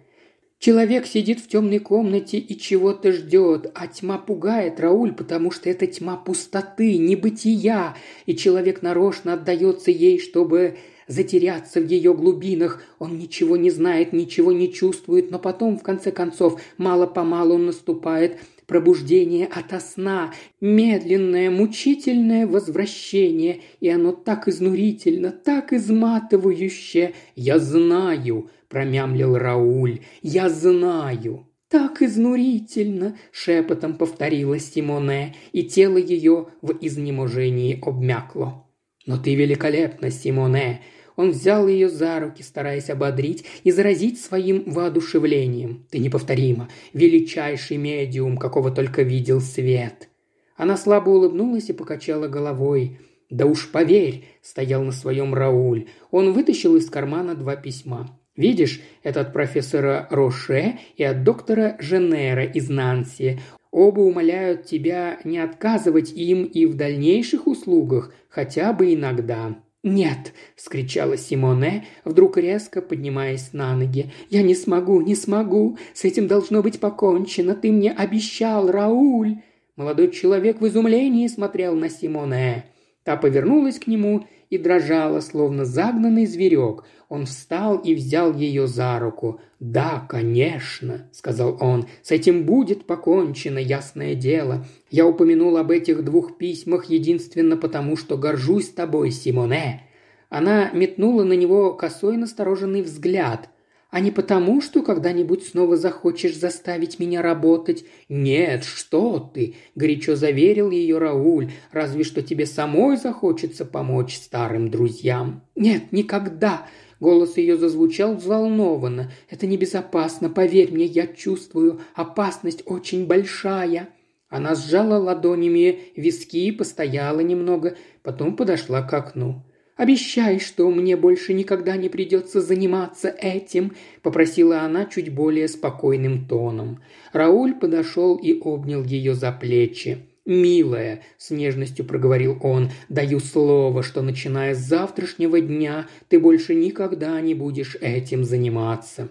Человек 0.59 1.07
сидит 1.07 1.41
в 1.41 1.49
темной 1.49 1.81
комнате 1.81 2.39
и 2.39 2.59
чего-то 2.59 3.13
ждет, 3.13 3.71
а 3.75 3.89
тьма 3.89 4.19
пугает 4.19 4.81
Рауль, 4.81 5.13
потому 5.13 5.51
что 5.51 5.69
это 5.69 5.87
тьма 5.87 6.17
пустоты, 6.17 6.97
небытия, 6.97 7.95
и 8.25 8.35
человек 8.35 8.83
нарочно 8.83 9.35
отдается 9.35 9.91
ей, 9.91 10.19
чтобы 10.19 10.79
затеряться 11.09 11.81
в 11.81 11.87
ее 11.87 12.15
глубинах. 12.15 12.83
Он 12.99 13.19
ничего 13.19 13.57
не 13.57 13.71
знает, 13.71 14.13
ничего 14.13 14.53
не 14.53 14.73
чувствует, 14.73 15.31
но 15.31 15.39
потом, 15.39 15.79
в 15.79 15.83
конце 15.83 16.11
концов, 16.11 16.61
мало-помалу 16.79 17.59
наступает 17.59 18.39
пробуждение 18.67 19.47
ото 19.47 19.81
сна, 19.81 20.33
медленное, 20.61 21.51
мучительное 21.51 22.47
возвращение, 22.47 23.61
и 23.81 23.89
оно 23.89 24.13
так 24.13 24.49
изнурительно, 24.49 25.31
так 25.31 25.73
изматывающе. 25.73 27.15
«Я 27.35 27.59
знаю»,– 27.59 28.51
промямлил 28.69 29.37
Рауль,– 29.37 30.01
«я 30.23 30.49
знаю». 30.49 31.49
«Так 31.69 32.01
изнурительно!»– 32.01 33.17
шепотом 33.33 33.99
повторила 33.99 34.59
Симоне, 34.59 35.35
и 35.53 35.65
тело 35.65 35.97
ее 35.97 36.47
в 36.63 36.77
изнеможении 36.81 37.81
обмякло. 37.83 38.69
«Но 39.05 39.19
ты 39.19 39.35
великолепна, 39.35 40.11
Симоне!» 40.11 40.83
Он 41.17 41.31
взял 41.31 41.67
ее 41.67 41.89
за 41.89 42.21
руки, 42.21 42.43
стараясь 42.43 42.91
ободрить 42.91 43.45
и 43.65 43.71
заразить 43.71 44.21
своим 44.21 44.65
воодушевлением. 44.67 45.87
«Ты 45.91 45.99
неповторима, 45.99 46.69
величайший 46.93 47.79
медиум, 47.79 48.37
какого 48.37 48.71
только 48.71 49.03
видел 49.03 49.41
свет!» 49.41 50.09
Она 50.57 50.77
слабо 50.77 51.11
улыбнулась 51.11 51.69
и 51.71 51.73
покачала 51.73 52.29
головой. 52.29 52.99
«Да 53.31 53.47
уж 53.47 53.71
поверь!»– 53.71 54.25
стоял 54.43 54.83
на 54.83 54.93
своем 54.93 55.35
Рауль. 55.35 55.89
Он 56.11 56.33
вытащил 56.33 56.77
из 56.77 56.89
кармана 56.89 57.35
два 57.35 57.57
письма. 57.57 58.19
«Видишь, 58.37 58.81
это 59.03 59.23
от 59.23 59.33
профессора 59.33 60.07
Роше 60.11 60.79
и 60.97 61.03
от 61.03 61.25
доктора 61.25 61.77
Женера 61.81 62.45
из 62.45 62.69
Нанси. 62.69 63.41
Оба 63.71 64.01
умоляют 64.01 64.65
тебя 64.65 65.19
не 65.25 65.39
отказывать 65.39 66.13
им 66.13 66.45
и 66.45 66.67
в 66.67 66.77
дальнейших 66.77 67.47
услугах, 67.47 68.13
хотя 68.29 68.73
бы 68.73 68.95
иногда. 68.95 69.57
«Нет!»– 69.87 70.33
вскричала 70.57 71.17
Симоне, 71.17 71.87
вдруг 72.05 72.39
резко 72.39 72.83
поднимаясь 72.83 73.53
на 73.53 73.77
ноги. 73.77 74.11
«Я 74.31 74.43
не 74.43 74.57
смогу, 74.57 75.01
не 75.01 75.15
смогу! 75.15 75.79
С 75.95 76.05
этим 76.05 76.27
должно 76.27 76.61
быть 76.61 76.81
покончено! 76.81 77.55
Ты 77.55 77.71
мне 77.71 77.93
обещал, 77.93 78.69
Рауль!» 78.69 79.37
Молодой 79.77 80.11
человек 80.11 80.61
в 80.61 80.67
изумлении 80.67 81.29
смотрел 81.29 81.77
на 81.77 81.89
Симоне. 81.89 82.65
Та 83.05 83.17
повернулась 83.17 83.79
к 83.79 83.87
нему 83.87 84.27
и 84.51 84.59
дрожала, 84.59 85.21
словно 85.21 85.65
загнанный 85.65 86.27
зверек. 86.27 86.85
Он 87.09 87.27
встал 87.27 87.79
и 87.79 87.95
взял 87.95 88.35
ее 88.35 88.67
за 88.67 88.99
руку. 88.99 89.41
«Да, 89.61 90.07
конечно»,— 90.09 91.09
сказал 91.13 91.57
он,— 91.61 91.87
«с 92.03 92.11
этим 92.11 92.45
будет 92.45 92.87
покончено, 92.87 93.59
ясное 93.59 94.15
дело. 94.15 94.67
Я 94.91 95.07
упомянул 95.07 95.57
об 95.57 95.71
этих 95.71 96.05
двух 96.05 96.37
письмах 96.37 96.87
единственно 96.87 97.57
потому, 97.57 97.97
что 97.97 98.17
горжусь 98.17 98.69
тобой, 98.69 99.11
Симоне». 99.11 99.83
Она 100.29 100.71
метнула 100.73 101.23
на 101.23 101.35
него 101.35 101.73
косой 101.75 102.17
настороженный 102.17 102.83
взгляд 102.83 103.49
а 103.91 104.01
не 104.01 104.11
потому, 104.11 104.61
что 104.61 104.83
когда-нибудь 104.83 105.47
снова 105.47 105.77
захочешь 105.77 106.37
заставить 106.37 106.99
меня 106.99 107.23
работать. 107.23 107.85
Нет, 108.09 108.65
что 108.65 109.19
ты, 109.19 109.55
горячо 109.75 110.17
заверил 110.17 110.71
ее 110.71 110.99
Рауль, 110.99 111.53
разве 111.73 112.05
что 112.05 112.23
тебе 112.23 112.47
самой 112.47 112.97
захочется 112.97 113.65
помочь 113.65 114.17
старым 114.17 114.71
друзьям. 114.71 115.45
Нет, 115.55 115.93
никогда. 115.93 116.67
Голос 116.99 117.37
ее 117.37 117.57
зазвучал 117.57 118.15
взволнованно. 118.15 119.13
«Это 119.29 119.47
небезопасно, 119.47 120.31
поверь 120.31 120.73
мне, 120.73 120.87
я 120.87 121.07
чувствую, 121.07 121.81
опасность 121.95 122.63
очень 122.65 123.07
большая». 123.07 123.91
Она 124.29 124.55
сжала 124.55 124.99
ладонями 124.99 125.93
виски, 125.95 126.51
постояла 126.51 127.21
немного, 127.21 127.77
потом 128.03 128.35
подошла 128.35 128.83
к 128.83 128.93
окну. 128.93 129.46
«Обещай, 129.77 130.39
что 130.39 130.71
мне 130.71 130.97
больше 130.97 131.35
никогда 131.35 131.77
не 131.77 131.91
придется 131.91 132.41
заниматься 132.41 133.09
этим»,– 133.09 133.73
попросила 134.03 134.61
она 134.63 134.87
чуть 134.87 135.13
более 135.13 135.49
спокойным 135.49 136.27
тоном. 136.27 136.81
Рауль 137.13 137.55
подошел 137.55 138.17
и 138.17 138.33
обнял 138.41 138.83
ее 138.83 139.15
за 139.15 139.33
плечи. 139.33 139.99
«Милая»,– 140.25 141.03
с 141.19 141.31
нежностью 141.31 141.85
проговорил 141.85 142.39
он,– 142.43 142.71
«даю 142.89 143.21
слово, 143.21 143.83
что 143.83 144.01
начиная 144.01 144.55
с 144.55 144.59
завтрашнего 144.59 145.41
дня 145.43 145.87
ты 146.09 146.19
больше 146.19 146.55
никогда 146.55 147.21
не 147.21 147.35
будешь 147.35 147.77
этим 147.81 148.25
заниматься». 148.25 149.11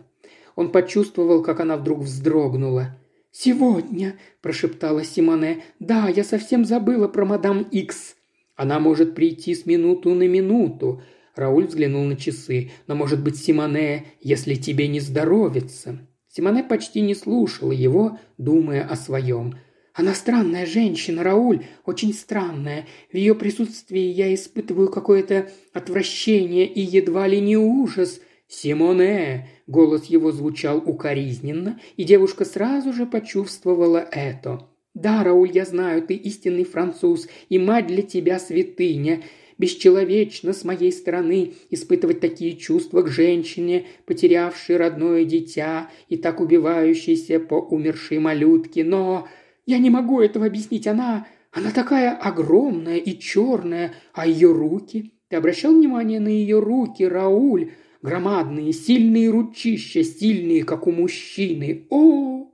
Он 0.55 0.71
почувствовал, 0.71 1.43
как 1.43 1.59
она 1.59 1.77
вдруг 1.77 1.99
вздрогнула. 1.99 2.97
«Сегодня»,– 3.31 4.15
прошептала 4.41 5.03
Симоне,– 5.03 5.63
«да, 5.79 6.09
я 6.09 6.23
совсем 6.23 6.65
забыла 6.65 7.07
про 7.07 7.25
мадам 7.25 7.61
Икс». 7.71 8.14
Она 8.55 8.79
может 8.79 9.15
прийти 9.15 9.53
с 9.53 9.65
минуту 9.65 10.13
на 10.13 10.27
минуту. 10.27 11.01
Рауль 11.35 11.67
взглянул 11.67 12.05
на 12.05 12.15
часы. 12.15 12.71
Но, 12.87 12.95
может 12.95 13.21
быть, 13.21 13.37
Симоне, 13.37 14.05
если 14.21 14.55
тебе 14.55 14.87
не 14.87 14.99
здоровится. 14.99 15.99
Симоне 16.29 16.63
почти 16.63 17.01
не 17.01 17.15
слушала 17.15 17.71
его, 17.71 18.19
думая 18.37 18.85
о 18.85 18.95
своем. 18.95 19.55
Она 19.93 20.13
странная 20.13 20.65
женщина, 20.65 21.23
Рауль, 21.23 21.65
очень 21.85 22.13
странная. 22.13 22.85
В 23.11 23.15
ее 23.15 23.33
присутствии 23.33 23.99
я 24.01 24.33
испытываю 24.33 24.89
какое-то 24.89 25.49
отвращение 25.73 26.67
и 26.67 26.81
едва 26.81 27.27
ли 27.27 27.39
не 27.39 27.57
ужас. 27.57 28.19
«Симоне!»– 28.47 29.49
голос 29.67 30.05
его 30.05 30.31
звучал 30.31 30.77
укоризненно, 30.77 31.79
и 31.97 32.03
девушка 32.03 32.45
сразу 32.45 32.93
же 32.93 33.07
почувствовала 33.07 33.97
это. 33.97 34.69
«Да, 34.95 35.25
Рауль, 35.25 35.51
я 35.51 35.65
знаю, 35.65 36.01
ты 36.01 36.13
истинный 36.15 36.63
француз, 36.63 37.27
и 37.49 37.59
мать 37.59 37.87
для 37.87 38.01
тебя 38.01 38.39
святыня. 38.39 39.21
Бесчеловечно 39.57 40.53
с 40.53 40.63
моей 40.63 40.91
стороны 40.91 41.53
испытывать 41.69 42.21
такие 42.21 42.55
чувства 42.55 43.01
к 43.01 43.09
женщине, 43.09 43.85
потерявшей 44.05 44.77
родное 44.77 45.25
дитя 45.25 45.89
и 46.07 46.15
так 46.15 46.39
убивающейся 46.39 47.41
по 47.41 47.55
умершей 47.55 48.19
малютке. 48.19 48.85
Но 48.85 49.27
я 49.65 49.79
не 49.79 49.89
могу 49.89 50.21
этого 50.21 50.45
объяснить. 50.45 50.87
Она... 50.87 51.27
она 51.51 51.71
такая 51.71 52.15
огромная 52.15 52.97
и 52.97 53.19
черная, 53.19 53.93
а 54.13 54.25
ее 54.25 54.51
руки... 54.51 55.11
Ты 55.27 55.37
обращал 55.37 55.73
внимание 55.73 56.19
на 56.19 56.27
ее 56.27 56.59
руки, 56.59 57.03
Рауль? 57.03 57.71
Громадные, 58.01 58.71
сильные 58.71 59.31
ручища, 59.31 60.03
сильные, 60.03 60.63
как 60.63 60.85
у 60.85 60.91
мужчины. 60.91 61.87
О, 61.89 62.44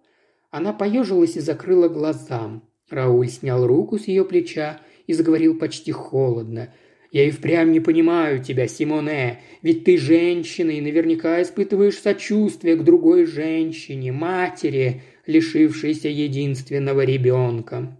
она 0.51 0.73
поежилась 0.73 1.37
и 1.37 1.39
закрыла 1.39 1.87
глаза. 1.87 2.61
Рауль 2.89 3.29
снял 3.29 3.65
руку 3.65 3.97
с 3.97 4.07
ее 4.07 4.25
плеча 4.25 4.81
и 5.07 5.13
заговорил 5.13 5.57
почти 5.57 5.93
холодно. 5.93 6.73
«Я 7.13 7.25
и 7.25 7.31
впрямь 7.31 7.71
не 7.71 7.79
понимаю 7.79 8.41
тебя, 8.43 8.67
Симоне, 8.67 9.41
ведь 9.61 9.83
ты 9.83 9.97
женщина 9.97 10.71
и 10.71 10.81
наверняка 10.81 11.41
испытываешь 11.41 11.97
сочувствие 11.97 12.75
к 12.75 12.83
другой 12.83 13.25
женщине, 13.25 14.11
матери, 14.11 15.01
лишившейся 15.25 16.09
единственного 16.09 17.03
ребенка». 17.03 17.97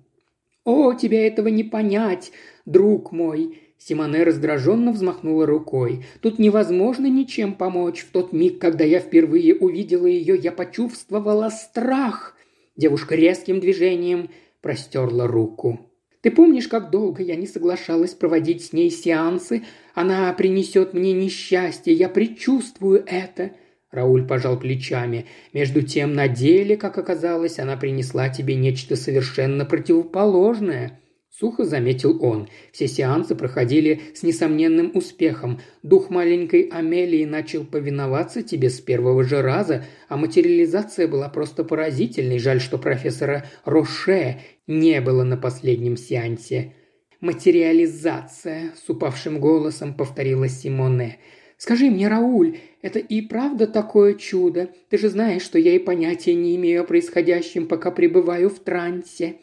«О, 0.63 0.93
тебе 0.93 1.27
этого 1.27 1.47
не 1.47 1.63
понять, 1.63 2.31
друг 2.65 3.11
мой!» 3.11 3.59
Симоне 3.77 4.23
раздраженно 4.23 4.91
взмахнула 4.91 5.45
рукой. 5.45 6.05
«Тут 6.21 6.37
невозможно 6.37 7.07
ничем 7.07 7.53
помочь. 7.53 8.01
В 8.01 8.11
тот 8.11 8.31
миг, 8.31 8.59
когда 8.59 8.83
я 8.83 8.99
впервые 8.99 9.55
увидела 9.55 10.05
ее, 10.05 10.35
я 10.35 10.51
почувствовала 10.51 11.49
страх. 11.49 12.35
Девушка 12.77 13.15
резким 13.15 13.59
движением 13.59 14.29
простерла 14.61 15.27
руку. 15.27 15.91
«Ты 16.21 16.31
помнишь, 16.31 16.67
как 16.67 16.91
долго 16.91 17.23
я 17.23 17.35
не 17.35 17.47
соглашалась 17.47 18.13
проводить 18.13 18.63
с 18.63 18.73
ней 18.73 18.89
сеансы? 18.91 19.63
Она 19.93 20.31
принесет 20.33 20.93
мне 20.93 21.13
несчастье, 21.13 21.93
я 21.93 22.09
предчувствую 22.09 23.03
это». 23.05 23.51
Рауль 23.89 24.25
пожал 24.25 24.57
плечами. 24.57 25.25
«Между 25.51 25.81
тем, 25.81 26.13
на 26.13 26.29
деле, 26.29 26.77
как 26.77 26.97
оказалось, 26.97 27.59
она 27.59 27.75
принесла 27.75 28.29
тебе 28.29 28.55
нечто 28.55 28.95
совершенно 28.95 29.65
противоположное. 29.65 31.00
Сухо 31.41 31.65
заметил 31.65 32.23
он. 32.23 32.49
Все 32.71 32.87
сеансы 32.87 33.33
проходили 33.33 34.01
с 34.13 34.21
несомненным 34.21 34.91
успехом. 34.93 35.59
Дух 35.81 36.11
маленькой 36.11 36.69
Амелии 36.71 37.25
начал 37.25 37.65
повиноваться 37.65 38.43
тебе 38.43 38.69
с 38.69 38.79
первого 38.79 39.23
же 39.23 39.41
раза, 39.41 39.83
а 40.07 40.17
материализация 40.17 41.07
была 41.07 41.29
просто 41.29 41.63
поразительной. 41.63 42.37
Жаль, 42.37 42.61
что 42.61 42.77
профессора 42.77 43.47
Роше 43.65 44.37
не 44.67 45.01
было 45.01 45.23
на 45.23 45.35
последнем 45.35 45.97
сеансе. 45.97 46.75
«Материализация»,– 47.21 48.73
с 48.75 48.87
упавшим 48.87 49.39
голосом 49.39 49.95
повторила 49.95 50.47
Симоне. 50.47 51.17
«Скажи 51.57 51.89
мне, 51.89 52.07
Рауль, 52.07 52.59
это 52.83 52.99
и 52.99 53.19
правда 53.19 53.65
такое 53.65 54.13
чудо? 54.13 54.69
Ты 54.89 54.99
же 54.99 55.09
знаешь, 55.09 55.41
что 55.41 55.57
я 55.57 55.73
и 55.73 55.79
понятия 55.79 56.35
не 56.35 56.55
имею 56.55 56.81
о 56.81 56.85
происходящем, 56.85 57.65
пока 57.65 57.89
пребываю 57.89 58.51
в 58.51 58.59
трансе». 58.59 59.37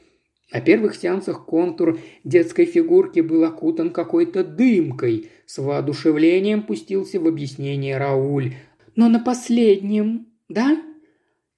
На 0.53 0.61
первых 0.61 0.97
сеансах 0.97 1.45
контур 1.45 1.99
детской 2.25 2.65
фигурки 2.65 3.21
был 3.21 3.45
окутан 3.45 3.91
какой-то 3.91 4.45
дымкой. 4.45 5.31
С 5.45 5.59
воодушевлением 5.59 6.63
пустился 6.63 7.21
в 7.21 7.27
объяснение 7.27 7.99
Рауль. 7.99 8.55
«Но 8.97 9.09
на 9.09 9.21
последнем, 9.21 10.27
да?» 10.49 10.83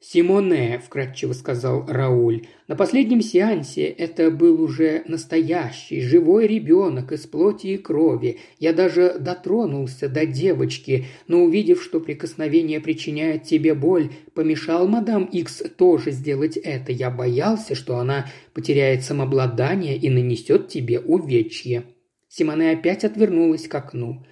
«Симоне»,– 0.03 0.81
вкратчиво 0.87 1.35
сказал 1.35 1.85
Рауль,– 1.87 2.47
«на 2.69 2.75
последнем 2.75 3.21
сеансе 3.21 3.85
это 3.85 4.31
был 4.31 4.63
уже 4.63 5.03
настоящий, 5.07 6.01
живой 6.01 6.47
ребенок 6.47 7.13
из 7.13 7.27
плоти 7.27 7.67
и 7.67 7.77
крови. 7.77 8.39
Я 8.59 8.73
даже 8.73 9.19
дотронулся 9.21 10.09
до 10.09 10.25
девочки, 10.25 11.05
но 11.29 11.43
увидев, 11.43 11.83
что 11.83 12.01
прикосновение 12.01 12.81
причиняет 12.81 13.45
тебе 13.45 13.75
боль, 13.75 14.11
помешал 14.33 14.89
мадам 14.89 15.25
Икс 15.25 15.63
тоже 15.77 16.13
сделать 16.13 16.57
это. 16.57 16.93
Я 16.93 17.11
боялся, 17.11 17.75
что 17.75 17.99
она 17.99 18.27
потеряет 18.55 19.05
самообладание 19.05 19.99
и 19.99 20.09
нанесет 20.09 20.69
тебе 20.69 20.99
увечье». 20.99 21.85
Симоне 22.27 22.71
опять 22.71 23.05
отвернулась 23.05 23.69
к 23.69 23.75
окну. 23.75 24.25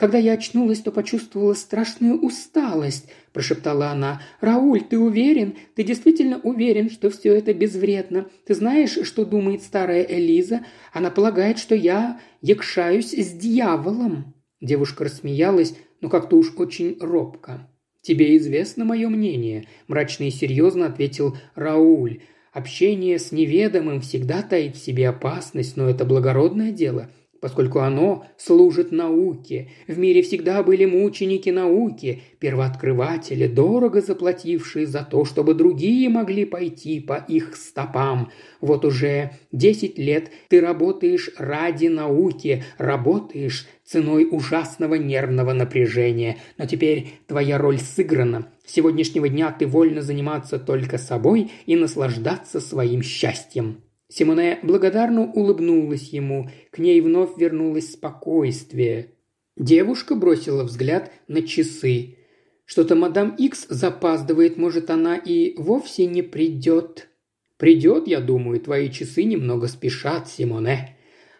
Когда 0.00 0.16
я 0.16 0.32
очнулась, 0.32 0.80
то 0.80 0.92
почувствовала 0.92 1.52
страшную 1.52 2.18
усталость»,– 2.18 3.10
прошептала 3.34 3.88
она. 3.88 4.22
«Рауль, 4.40 4.80
ты 4.80 4.98
уверен? 4.98 5.56
Ты 5.74 5.82
действительно 5.82 6.40
уверен, 6.42 6.88
что 6.88 7.10
все 7.10 7.34
это 7.34 7.52
безвредно? 7.52 8.26
Ты 8.46 8.54
знаешь, 8.54 8.96
что 9.02 9.26
думает 9.26 9.62
старая 9.62 10.02
Элиза? 10.02 10.64
Она 10.94 11.10
полагает, 11.10 11.58
что 11.58 11.74
я 11.74 12.18
якшаюсь 12.40 13.12
с 13.12 13.32
дьяволом». 13.32 14.32
Девушка 14.62 15.04
рассмеялась, 15.04 15.74
но 16.00 16.08
как-то 16.08 16.36
уж 16.36 16.54
очень 16.56 16.96
робко. 16.98 17.68
«Тебе 18.00 18.38
известно 18.38 18.86
мое 18.86 19.10
мнение»,– 19.10 19.66
мрачно 19.86 20.24
и 20.24 20.30
серьезно 20.30 20.86
ответил 20.86 21.36
Рауль. 21.54 22.22
«Общение 22.54 23.18
с 23.18 23.32
неведомым 23.32 24.00
всегда 24.00 24.40
таит 24.40 24.76
в 24.76 24.82
себе 24.82 25.10
опасность, 25.10 25.76
но 25.76 25.90
это 25.90 26.06
благородное 26.06 26.72
дело 26.72 27.10
поскольку 27.40 27.80
оно 27.80 28.26
служит 28.36 28.92
науке. 28.92 29.70
В 29.86 29.98
мире 29.98 30.22
всегда 30.22 30.62
были 30.62 30.84
мученики 30.84 31.50
науки, 31.50 32.22
первооткрыватели, 32.38 33.46
дорого 33.46 34.00
заплатившие 34.00 34.86
за 34.86 35.02
то, 35.02 35.24
чтобы 35.24 35.54
другие 35.54 36.08
могли 36.08 36.44
пойти 36.44 37.00
по 37.00 37.14
их 37.14 37.56
стопам. 37.56 38.30
Вот 38.60 38.84
уже 38.84 39.32
десять 39.52 39.98
лет 39.98 40.30
ты 40.48 40.60
работаешь 40.60 41.30
ради 41.38 41.86
науки, 41.86 42.64
работаешь 42.78 43.66
ценой 43.84 44.28
ужасного 44.30 44.94
нервного 44.94 45.52
напряжения. 45.52 46.36
Но 46.58 46.66
теперь 46.66 47.14
твоя 47.26 47.58
роль 47.58 47.78
сыграна. 47.78 48.52
С 48.64 48.72
сегодняшнего 48.72 49.28
дня 49.28 49.54
ты 49.56 49.66
вольно 49.66 50.02
заниматься 50.02 50.58
только 50.58 50.96
собой 50.98 51.50
и 51.66 51.74
наслаждаться 51.74 52.60
своим 52.60 53.02
счастьем. 53.02 53.82
Симоне 54.10 54.58
благодарно 54.62 55.30
улыбнулась 55.32 56.08
ему, 56.08 56.50
к 56.72 56.78
ней 56.78 57.00
вновь 57.00 57.38
вернулось 57.38 57.92
спокойствие. 57.92 59.14
Девушка 59.56 60.16
бросила 60.16 60.64
взгляд 60.64 61.12
на 61.28 61.42
часы. 61.42 62.16
Что-то 62.64 62.96
мадам 62.96 63.36
Икс 63.36 63.66
запаздывает, 63.68 64.56
может, 64.56 64.90
она 64.90 65.16
и 65.16 65.54
вовсе 65.56 66.06
не 66.06 66.22
придет. 66.22 67.08
Придет, 67.56 68.08
я 68.08 68.20
думаю, 68.20 68.60
твои 68.60 68.90
часы 68.90 69.22
немного 69.22 69.68
спешат, 69.68 70.28
Симоне. 70.28 70.96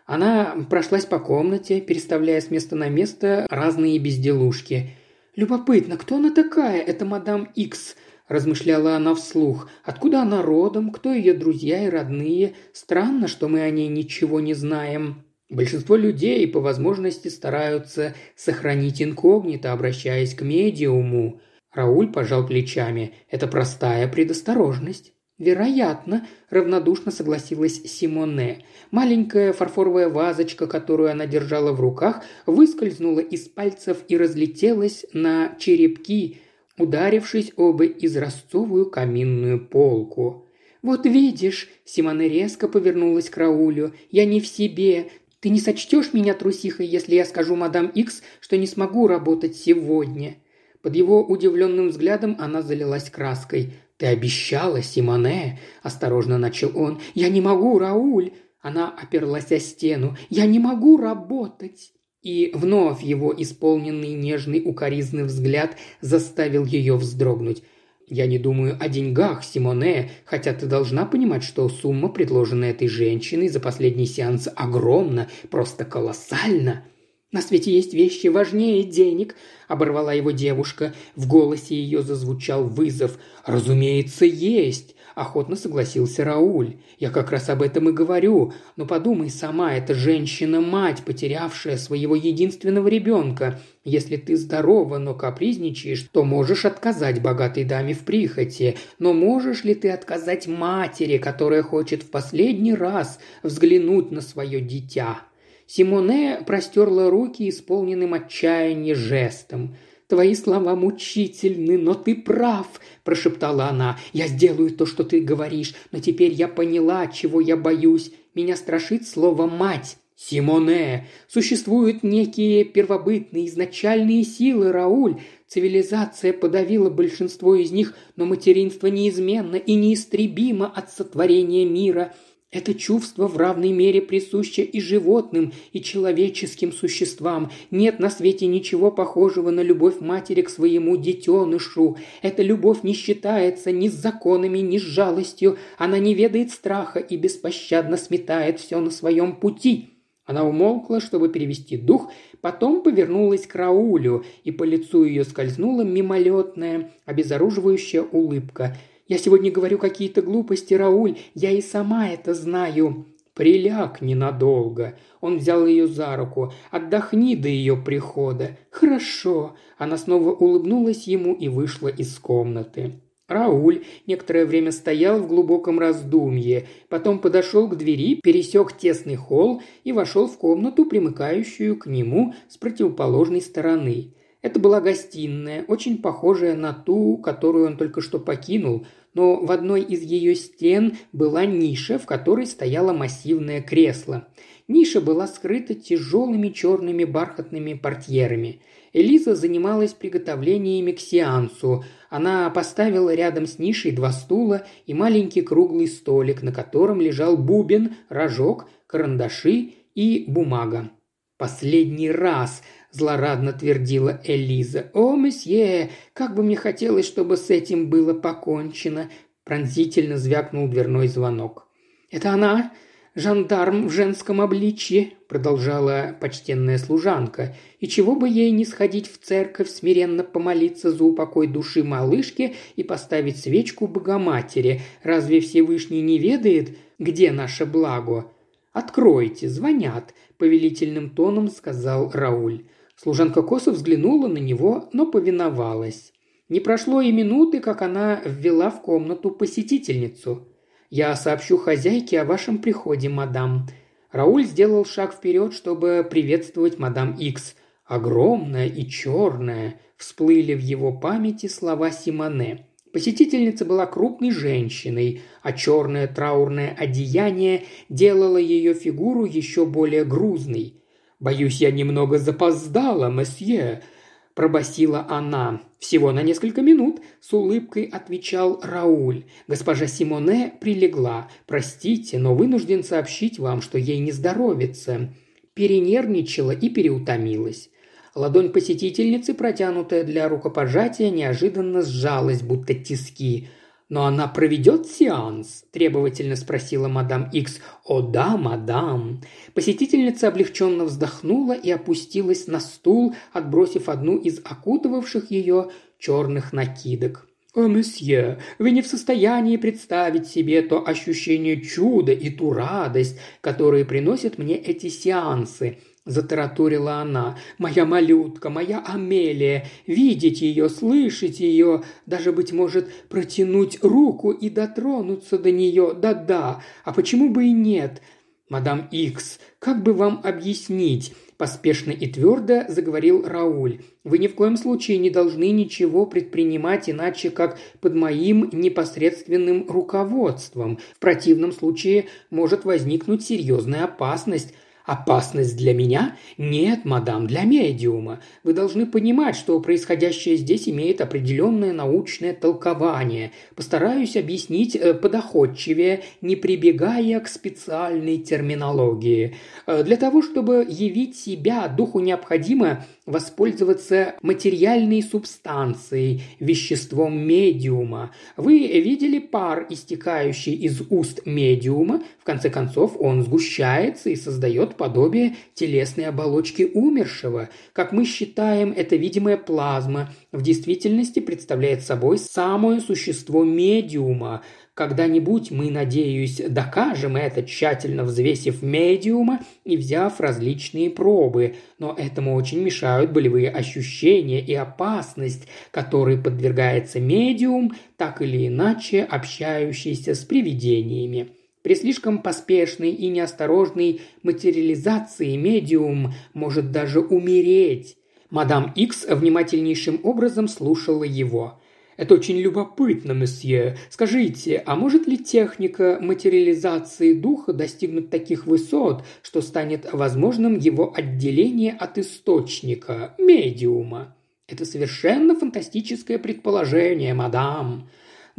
Она 0.07 0.67
прошлась 0.69 1.07
по 1.07 1.19
комнате, 1.19 1.81
переставляя 1.81 2.41
с 2.41 2.51
места 2.51 2.77
на 2.77 2.89
место 2.89 3.47
разные 3.51 3.99
безделушки. 3.99 4.91
Любопытно, 5.35 5.97
кто 5.97 6.17
она 6.17 6.33
такая, 6.33 6.83
эта 6.83 7.05
мадам 7.05 7.51
Икс? 7.55 7.97
Размышляла 8.31 8.95
она 8.95 9.15
вслух. 9.15 9.69
Откуда 9.85 10.23
она 10.23 10.41
родом, 10.41 10.93
кто 10.93 11.13
ее 11.13 11.35
друзья 11.35 11.85
и 11.85 11.91
родные? 11.91 12.55
Странно, 12.73 13.27
что 13.27 13.49
мы 13.49 13.61
о 13.61 13.71
ней 13.71 13.89
ничего 13.89 14.41
не 14.41 14.55
знаем. 14.55 15.25
Большинство 15.51 15.97
людей 15.97 16.47
по 16.47 16.61
возможности 16.61 17.27
стараются 17.27 18.15
сохранить 18.37 19.03
инкогнито, 19.03 19.73
обращаясь 19.73 20.35
к 20.35 20.43
медиуму. 20.43 21.41
Рауль 21.75 22.13
пожал 22.13 22.47
плечами. 22.47 23.15
Это 23.29 23.49
простая 23.49 24.07
предосторожность. 24.07 25.13
«Вероятно»,– 25.37 26.29
равнодушно 26.51 27.11
согласилась 27.11 27.83
Симоне. 27.85 28.63
Маленькая 28.91 29.55
фарфоровая 29.55 30.11
вазочка, 30.11 30.67
которую 30.67 31.11
она 31.11 31.27
держала 31.27 31.73
в 31.73 31.81
руках, 31.81 32.23
выскользнула 32.45 33.21
из 33.21 33.49
пальцев 33.49 34.05
и 34.07 34.19
разлетелась 34.19 35.07
на 35.15 35.57
черепки, 35.59 36.43
ударившись 36.81 37.53
об 37.57 37.83
изразцовую 37.83 38.91
каминную 38.91 39.67
полку. 39.67 40.47
«Вот 40.83 41.05
видишь»,– 41.05 41.69
Симона 41.85 42.27
резко 42.27 42.69
повернулась 42.69 43.29
к 43.29 43.37
Раулю,– 43.37 43.93
«я 44.11 44.25
не 44.25 44.41
в 44.41 44.47
себе. 44.47 45.11
Ты 45.41 45.51
не 45.51 45.61
сочтешь 45.61 46.13
меня 46.13 46.35
трусихой, 46.35 46.87
если 46.87 47.15
я 47.15 47.25
скажу 47.25 47.57
мадам 47.57 47.89
Икс, 47.89 48.23
что 48.41 48.57
не 48.57 48.67
смогу 48.67 49.07
работать 49.07 49.57
сегодня?» 49.57 50.37
Под 50.83 50.97
его 50.97 51.23
удивленным 51.23 51.89
взглядом 51.89 52.37
она 52.39 52.63
залилась 52.63 53.11
краской. 53.11 53.75
«Ты 53.99 54.07
обещала, 54.07 54.83
Симоне!»– 54.83 55.59
осторожно 55.83 56.39
начал 56.39 56.73
он. 56.75 57.01
«Я 57.15 57.29
не 57.29 57.43
могу, 57.43 57.79
Рауль!» 57.79 58.33
Она 58.63 58.89
оперлась 58.89 59.53
о 59.53 59.59
стену. 59.59 60.17
«Я 60.31 60.47
не 60.47 60.59
могу 60.59 60.97
работать!» 60.97 61.93
И 62.23 62.51
вновь 62.55 63.03
его 63.03 63.35
исполненный 63.37 64.13
нежный 64.13 64.63
укоризный 64.65 65.25
взгляд 65.25 65.77
заставил 66.03 66.67
ее 66.67 66.97
вздрогнуть. 66.97 67.63
«Я 68.09 68.27
не 68.27 68.39
думаю 68.39 68.77
о 68.79 68.89
деньгах, 68.89 69.45
Симоне, 69.45 70.11
хотя 70.25 70.53
ты 70.53 70.67
должна 70.67 71.07
понимать, 71.07 71.45
что 71.45 71.69
сумма, 71.69 72.09
предложенная 72.09 72.73
этой 72.73 72.89
женщиной 72.89 73.49
за 73.49 73.61
последний 73.61 74.07
сеанс, 74.07 74.49
огромна, 74.55 75.29
просто 75.49 75.85
колоссальна». 75.85 76.85
«На 77.33 77.41
свете 77.41 77.73
есть 77.73 77.95
вещи 77.95 78.27
важнее 78.27 78.83
денег»,– 78.83 79.37
оборвала 79.69 80.13
его 80.13 80.33
девушка. 80.33 80.93
В 81.15 81.29
голосе 81.29 81.77
ее 81.77 82.03
зазвучал 82.03 82.65
вызов. 82.65 83.19
«Разумеется, 83.47 84.27
есть.– 84.27 84.97
охотно 85.21 85.55
согласился 85.55 86.25
Рауль. 86.25 86.77
«Я 86.99 87.11
как 87.11 87.31
раз 87.31 87.49
об 87.51 87.63
этом 87.63 87.89
и 87.89 87.93
говорю. 87.93 88.53
Но 88.77 88.87
подумай 88.87 89.29
сама, 89.29 89.75
эта 89.75 89.95
женщина-мать, 89.95 91.03
потерявшая 91.05 91.77
своего 91.77 92.17
единственного 92.17 92.89
ребенка. 92.89 93.61
Если 93.85 94.17
ты 94.17 94.37
здорова, 94.37 94.99
но 94.99 95.15
капризничаешь, 95.15 96.09
то 96.13 96.25
можешь 96.25 96.65
отказать 96.65 97.21
богатой 97.21 97.65
даме 97.65 97.93
в 97.93 98.01
прихоти. 98.01 98.79
Но 98.99 99.13
можешь 99.13 99.65
ли 99.65 99.75
ты 99.75 99.91
отказать 99.91 100.47
матери, 100.47 101.19
которая 101.19 101.63
хочет 101.63 102.03
в 102.03 102.11
последний 102.11 102.75
раз 102.75 103.21
взглянуть 103.43 104.11
на 104.11 104.23
свое 104.23 104.61
дитя?» 104.61 105.21
Симоне 105.67 106.43
простерла 106.47 107.11
руки 107.11 107.49
исполненным 107.49 108.15
отчаяния 108.15 108.95
жестом– 108.95 109.77
Твои 110.11 110.35
слова 110.35 110.75
мучительны, 110.75 111.79
но 111.79 111.95
ты 111.95 112.17
прав»,– 112.17 112.67
прошептала 113.05 113.67
она. 113.67 113.97
«Я 114.13 114.27
сделаю 114.27 114.73
то, 114.73 114.85
что 114.85 115.05
ты 115.05 115.21
говоришь, 115.21 115.73
но 115.93 116.01
теперь 116.01 116.33
я 116.33 116.49
поняла, 116.49 117.07
чего 117.07 117.41
я 117.41 117.57
боюсь. 117.57 118.11
Меня 118.35 118.57
страшит 118.57 119.07
слово 119.07 119.47
«мать». 119.47 119.99
Симоне, 120.17 121.07
существуют 121.29 122.03
некие 122.03 122.65
первобытные 122.65 123.47
изначальные 123.47 124.25
силы, 124.25 124.73
Рауль. 124.73 125.21
Цивилизация 125.47 126.33
подавила 126.33 126.91
большинство 126.91 127.55
из 127.55 127.71
них, 127.71 127.95
но 128.17 128.27
материнство 128.27 128.89
неизменно 128.89 129.57
и 129.57 129.75
неистребимо 129.75 130.67
от 130.67 130.91
сотворения 130.91 131.65
мира– 131.65 132.13
это 132.53 132.75
чувство 132.75 133.29
в 133.29 133.37
равной 133.37 133.71
мере 133.71 134.03
присуще 134.03 134.63
и 134.63 134.81
животным, 134.81 135.53
и 135.73 135.81
человеческим 135.81 136.73
существам. 136.73 137.53
Нет 137.71 138.01
на 138.01 138.11
свете 138.11 138.47
ничего 138.47 138.91
похожего 138.91 139.51
на 139.51 139.61
любовь 139.61 140.01
матери 140.01 140.43
к 140.43 140.51
своему 140.51 140.97
детенышу. 140.97 141.97
Эта 142.23 142.43
любовь 142.43 142.83
не 142.83 142.93
считается 142.93 143.71
ни 143.71 143.89
с 143.89 143.93
законами, 143.93 144.59
ни 144.59 144.79
с 144.79 144.83
жалостью. 144.83 145.59
Она 145.79 146.01
не 146.01 146.13
ведает 146.13 146.51
страха 146.51 146.99
и 146.99 147.17
беспощадно 147.17 147.97
сметает 147.97 148.59
все 148.59 148.81
на 148.81 148.91
своем 148.91 149.37
пути. 149.37 149.91
Она 150.25 150.45
умолкла, 150.45 151.01
чтобы 151.01 151.29
перевести 151.29 151.77
дух, 151.77 152.11
потом 152.41 152.83
повернулась 152.83 153.47
к 153.47 153.55
Раулю, 153.55 154.25
и 154.43 154.51
по 154.51 154.65
лицу 154.65 155.05
ее 155.05 155.25
скользнула 155.25 155.83
мимолетная, 155.83 156.91
обезоруживающая 157.05 158.03
улыбка– 158.03 158.77
я 159.11 159.19
сегодня 159.19 159.51
говорю 159.51 159.77
какие-то 159.77 160.23
глупости, 160.23 160.73
Рауль, 160.73 161.19
я 161.35 161.51
и 161.51 161.61
сама 161.61 162.09
это 162.09 162.33
знаю». 162.33 163.07
«Приляг 163.35 164.01
ненадолго». 164.03 164.97
Он 165.21 165.39
взял 165.39 165.67
ее 165.67 165.89
за 165.89 166.15
руку. 166.17 166.53
«Отдохни 166.71 167.35
до 167.35 167.49
ее 167.49 167.77
прихода». 167.77 168.57
«Хорошо». 168.71 169.57
Она 169.79 169.97
снова 169.97 170.31
улыбнулась 170.33 171.09
ему 171.09 171.35
и 171.35 171.49
вышла 171.49 171.89
из 171.89 172.19
комнаты. 172.21 173.01
Рауль 173.27 173.85
некоторое 174.07 174.47
время 174.47 174.71
стоял 174.71 175.19
в 175.19 175.27
глубоком 175.27 175.81
раздумье, 175.81 176.69
потом 176.89 177.19
подошел 177.19 177.67
к 177.69 177.77
двери, 177.77 178.21
пересек 178.23 178.77
тесный 178.77 179.17
холл 179.17 179.61
и 179.83 179.91
вошел 179.91 180.29
в 180.29 180.37
комнату, 180.39 180.85
примыкающую 180.85 181.77
к 181.77 181.87
нему 181.87 182.35
с 182.49 182.57
противоположной 182.57 183.41
стороны. 183.41 184.15
Это 184.43 184.59
была 184.59 184.81
гостиная, 184.81 185.65
очень 185.69 185.99
похожая 185.99 186.57
на 186.57 186.73
ту, 186.73 187.19
которую 187.19 187.67
он 187.67 187.77
только 187.77 188.01
что 188.01 188.19
покинул, 188.19 188.87
но 189.13 189.37
в 189.37 189.51
одной 189.51 189.83
из 189.83 190.03
ее 190.03 190.35
стен 190.35 190.97
была 191.13 191.45
ниша, 191.45 191.99
в 191.99 192.07
которой 192.07 192.47
стояло 192.47 192.93
массивное 192.93 193.61
кресло. 193.61 194.29
Ниша 194.67 195.01
была 195.01 195.27
скрыта 195.27 195.75
тяжелыми 195.75 196.49
черными 196.51 197.05
бархатными 197.05 197.75
портьерами. 197.75 198.63
Элиза 198.93 199.35
занималась 199.35 199.93
приготовлениями 199.93 200.93
к 200.93 201.01
сеансу. 201.01 201.85
Она 202.09 202.49
поставила 202.51 203.13
рядом 203.13 203.47
с 203.47 203.59
нишей 203.59 203.91
два 203.91 204.13
стула 204.13 204.65
и 204.87 204.95
маленький 204.95 205.43
круглый 205.43 205.89
столик, 205.89 206.43
на 206.43 206.53
котором 206.53 207.01
лежал 207.01 207.37
бубен, 207.37 207.97
рожок, 208.09 208.69
карандаши 208.87 209.75
и 209.95 210.25
бумага. 210.27 210.91
«Последний 211.37 212.11
раз!»– 212.11 212.63
злорадно 212.93 213.53
твердила 213.53 214.21
Элиза. 214.25 214.91
«О, 214.93 215.17
месье, 215.17 215.91
как 216.13 216.35
бы 216.35 216.43
мне 216.43 216.57
хотелось, 216.57 217.07
чтобы 217.07 217.37
с 217.37 217.51
этим 217.51 217.91
было 217.91 218.15
покончено!»– 218.15 219.11
пронзительно 219.45 220.17
звякнул 220.17 220.69
дверной 220.69 221.09
звонок. 221.09 221.67
«Это 222.11 222.31
она? 222.31 222.73
Жандарм 223.15 223.89
в 223.89 223.93
женском 223.93 224.41
обличье?»– 224.41 225.15
продолжала 225.29 226.17
почтенная 226.21 226.79
служанка. 226.79 227.57
«И 227.81 227.89
чего 227.89 228.15
бы 228.15 228.29
ей 228.29 228.51
не 228.53 228.65
сходить 228.65 229.11
в 229.11 229.19
церковь, 229.19 229.69
смиренно 229.69 230.23
помолиться 230.23 230.93
за 230.93 231.05
упокой 231.05 231.47
души 231.49 231.83
малышки 231.83 232.55
и 232.77 232.85
поставить 232.85 233.39
свечку 233.39 233.89
Богоматери? 233.89 234.83
Разве 235.03 235.41
Всевышний 235.41 236.03
не 236.03 236.19
ведает, 236.19 236.77
где 236.99 237.33
наше 237.33 237.67
благо?» 237.67 238.31
«Откройте, 238.73 239.49
звонят»,– 239.49 240.15
повелительным 240.39 241.11
тоном 241.11 241.49
сказал 241.49 242.11
Рауль. 242.13 242.63
Служанка 243.03 243.41
косо 243.41 243.71
взглянула 243.71 244.29
на 244.29 244.37
него, 244.37 244.91
но 244.93 245.07
повиновалась. 245.07 246.13
Не 246.51 246.61
прошло 246.61 247.01
и 247.01 247.11
минуты, 247.13 247.61
как 247.61 247.81
она 247.81 248.21
ввела 248.27 248.69
в 248.69 248.83
комнату 248.83 249.31
посетительницу. 249.31 250.47
«Я 250.91 251.17
сообщу 251.17 251.57
хозяйке 251.57 252.21
о 252.21 252.27
вашем 252.27 252.59
приходе, 252.59 253.09
мадам». 253.09 253.67
Рауль 254.13 254.45
сделал 254.45 254.85
шаг 254.85 255.15
вперед, 255.15 255.55
чтобы 255.55 256.07
приветствовать 256.11 256.79
мадам 256.79 257.15
Икс. 257.15 257.55
Огромная 257.87 258.67
и 258.67 258.87
черная 258.87 259.81
всплыли 259.97 260.53
в 260.53 260.61
его 260.61 260.93
памяти 260.93 261.47
слова 261.47 261.93
Симоне. 261.93 262.67
Посетительница 262.93 263.65
была 263.65 263.87
крупной 263.87 264.31
женщиной, 264.31 265.23
а 265.43 265.55
черное 265.55 266.07
траурное 266.07 266.77
одеяние 266.79 267.65
делало 267.89 268.37
ее 268.37 268.75
фигуру 268.75 269.25
еще 269.25 269.65
более 269.65 270.05
грузной. 270.05 270.80
«Боюсь, 271.21 271.61
я 271.61 271.71
немного 271.71 272.19
запоздала, 272.19 273.11
месье»,– 273.11 273.83
пробасила 274.35 275.07
она. 275.07 275.61
«Всего 275.79 276.13
на 276.13 276.23
несколько 276.23 276.63
минут»,– 276.63 277.01
с 277.21 277.35
улыбкой 277.35 277.85
отвечал 277.85 278.59
Рауль. 278.63 279.25
Госпожа 279.47 279.87
Симоне 279.87 280.55
прилегла. 280.61 281.29
«Простите, 281.47 282.19
но 282.19 282.35
вынужден 282.35 282.83
сообщить 282.83 283.39
вам, 283.39 283.61
что 283.61 283.77
ей 283.77 283.99
не 283.99 284.13
здоровится». 284.13 285.11
Перенервничала 285.53 286.53
и 286.53 286.71
переутомилась. 286.71 287.69
Ладонь 288.15 288.51
посетительницы, 288.51 289.35
протянутая 289.35 290.05
для 290.05 290.27
рукопожатия, 290.27 291.11
неожиданно 291.11 291.83
сжалась, 291.83 292.41
будто 292.41 292.73
тиски. 292.73 293.49
«Но 293.91 294.07
она 294.07 294.29
проведет 294.29 294.87
сеанс?»– 294.87 295.65
требовательно 295.73 296.37
спросила 296.37 296.87
мадам 296.87 297.29
Икс. 297.33 297.59
«О 297.85 298.01
да, 298.01 298.37
мадам!» 298.37 299.21
Посетительница 299.53 300.29
облегченно 300.29 300.85
вздохнула 300.85 301.55
и 301.55 301.73
опустилась 301.73 302.47
на 302.47 302.61
стул, 302.61 303.17
отбросив 303.33 303.89
одну 303.89 304.17
из 304.17 304.41
окутывавших 304.45 305.33
ее 305.33 305.71
черных 305.99 306.53
накидок. 306.53 307.27
«О, 307.53 307.67
месье, 307.67 308.39
вы 308.61 308.71
не 308.71 308.81
в 308.81 308.87
состоянии 308.87 309.57
представить 309.57 310.29
себе 310.29 310.63
то 310.63 310.87
ощущение 310.87 311.61
чуда 311.61 312.13
и 312.13 312.31
ту 312.31 312.53
радость, 312.53 313.19
которые 313.41 313.85
приносят 313.85 314.39
мне 314.39 314.55
эти 314.55 314.89
сеансы»,– 314.89 315.79
затараторила 316.07 316.95
она. 316.95 317.39
«Моя 317.59 317.85
малютка, 317.85 318.51
моя 318.51 318.81
Амелия, 318.81 319.67
видеть 319.87 320.43
ее, 320.43 320.69
слышать 320.69 321.41
ее, 321.41 321.83
даже, 322.07 322.33
быть 322.33 322.53
может, 322.53 322.91
протянуть 323.09 323.79
руку 323.83 324.31
и 324.31 324.51
дотронуться 324.51 325.39
до 325.39 325.51
нее, 325.51 325.93
да-да, 325.95 326.63
а 326.85 326.93
почему 326.93 327.31
бы 327.31 327.47
и 327.47 327.53
нет? 327.53 328.03
Мадам 328.49 328.89
Икс, 328.91 329.39
как 329.59 329.83
бы 329.83 329.93
вам 329.93 330.21
объяснить?» 330.25 331.15
Поспешно 331.41 331.93
и 331.93 332.07
твердо 332.07 332.65
заговорил 332.69 333.27
Рауль. 333.27 333.81
«Вы 334.05 334.19
ни 334.19 334.27
в 334.27 334.35
коем 334.35 334.59
случае 334.59 334.99
не 334.99 335.09
должны 335.09 335.51
ничего 335.53 336.05
предпринимать 336.05 336.91
иначе, 336.91 337.31
как 337.31 337.59
под 337.81 337.95
моим 337.95 338.51
непосредственным 338.53 339.67
руководством. 339.67 340.79
В 340.95 340.99
противном 340.99 341.53
случае 341.53 342.09
может 342.29 342.67
возникнуть 342.67 343.25
серьезная 343.25 343.85
опасность. 343.85 344.53
Опасность 344.91 345.57
для 345.57 345.73
меня? 345.73 346.17
Нет, 346.37 346.85
мадам, 346.85 347.29
для 347.29 347.45
медиума. 347.45 348.19
Вы 348.43 348.55
должны 348.55 348.87
понимать, 348.87 349.37
что 349.37 349.61
происходящее 349.61 350.37
здесь 350.37 350.69
имеет 350.69 351.01
определенное 351.01 351.73
научное 351.73 352.35
толкование. 352.35 353.31
Постараюсь 353.55 354.17
объяснить 354.17 354.75
э, 354.75 354.93
подоходчивее, 354.95 356.03
не 356.23 356.35
прибегая 356.35 357.21
к 357.21 357.29
специальной 357.29 358.19
терминологии. 358.19 359.37
Э, 359.69 359.85
для 359.85 359.97
того, 359.97 360.23
чтобы 360.23 360.67
явить 360.69 361.17
себя, 361.17 361.69
духу 361.69 362.01
необходимо 362.01 362.85
воспользоваться 363.07 364.17
материальной 364.23 365.03
субстанцией, 365.03 366.23
веществом 366.41 367.17
медиума. 367.17 368.11
Вы 368.37 368.59
видели 368.67 369.21
пар, 369.21 369.67
истекающий 369.71 370.55
из 370.55 370.83
уст 370.91 371.27
медиума? 371.27 372.03
В 372.19 372.25
конце 372.25 372.51
концов, 372.51 372.97
он 372.99 373.23
сгущается 373.23 374.11
и 374.11 374.17
создает 374.17 374.80
подобие 374.81 375.37
телесной 375.53 376.07
оболочки 376.07 376.63
умершего. 376.73 377.51
Как 377.75 377.93
мы 377.93 378.07
считаем, 378.07 378.73
это 378.75 378.97
видимая 378.97 379.37
плазма 379.37 380.11
в 380.33 380.41
действительности 380.41 381.21
представляет 381.21 381.83
собой 381.83 382.17
самое 382.17 382.81
существо 382.81 383.45
медиума, 383.45 384.43
когда-нибудь 384.81 385.51
мы, 385.51 385.71
надеюсь, 385.71 386.41
докажем 386.49 387.17
это, 387.17 387.43
тщательно 387.43 388.03
взвесив 388.03 388.63
медиума 388.63 389.41
и 389.67 389.77
взяв 389.77 390.19
различные 390.21 390.89
пробы, 390.89 391.57
но 391.79 391.95
этому 391.95 392.35
очень 392.35 392.63
мешают 392.63 393.13
болевые 393.13 393.51
ощущения 393.51 394.41
и 394.41 394.55
опасность, 394.55 395.49
которой 395.71 396.17
подвергается 396.17 396.99
медиум, 396.99 397.75
так 397.99 398.23
или 398.23 398.47
иначе 398.47 399.03
общающийся 399.03 400.15
с 400.15 400.21
привидениями. 400.21 401.29
При 401.63 401.75
слишком 401.75 402.23
поспешной 402.23 402.91
и 402.91 403.09
неосторожной 403.09 404.01
материализации 404.23 405.37
медиум 405.37 406.15
может 406.33 406.73
даже 406.73 407.01
умереть. 407.01 407.97
Мадам 408.31 408.73
Икс 408.77 409.05
внимательнейшим 409.07 410.01
образом 410.03 410.49
слушала 410.49 411.05
его. 411.05 411.61
Это 412.01 412.15
очень 412.15 412.39
любопытно, 412.39 413.13
месье. 413.13 413.77
Скажите, 413.91 414.63
а 414.65 414.75
может 414.75 415.07
ли 415.07 415.19
техника 415.19 415.99
материализации 416.01 417.13
духа 417.13 417.53
достигнуть 417.53 418.09
таких 418.09 418.47
высот, 418.47 419.05
что 419.21 419.43
станет 419.43 419.93
возможным 419.93 420.57
его 420.57 420.95
отделение 420.97 421.73
от 421.73 421.99
источника, 421.99 423.15
медиума? 423.19 424.17
Это 424.49 424.65
совершенно 424.65 425.37
фантастическое 425.37 426.19
предположение, 426.19 427.13
мадам. 427.13 427.91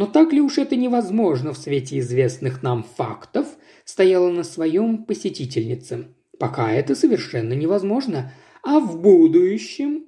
Но 0.01 0.07
так 0.07 0.33
ли 0.33 0.41
уж 0.41 0.57
это 0.57 0.75
невозможно 0.75 1.53
в 1.53 1.59
свете 1.59 1.99
известных 1.99 2.63
нам 2.63 2.83
фактов, 2.83 3.45
стояла 3.85 4.31
на 4.31 4.43
своем 4.43 5.05
посетительнице. 5.05 6.07
Пока 6.39 6.71
это 6.71 6.95
совершенно 6.95 7.53
невозможно. 7.53 8.33
А 8.63 8.79
в 8.79 8.99
будущем 8.99 10.07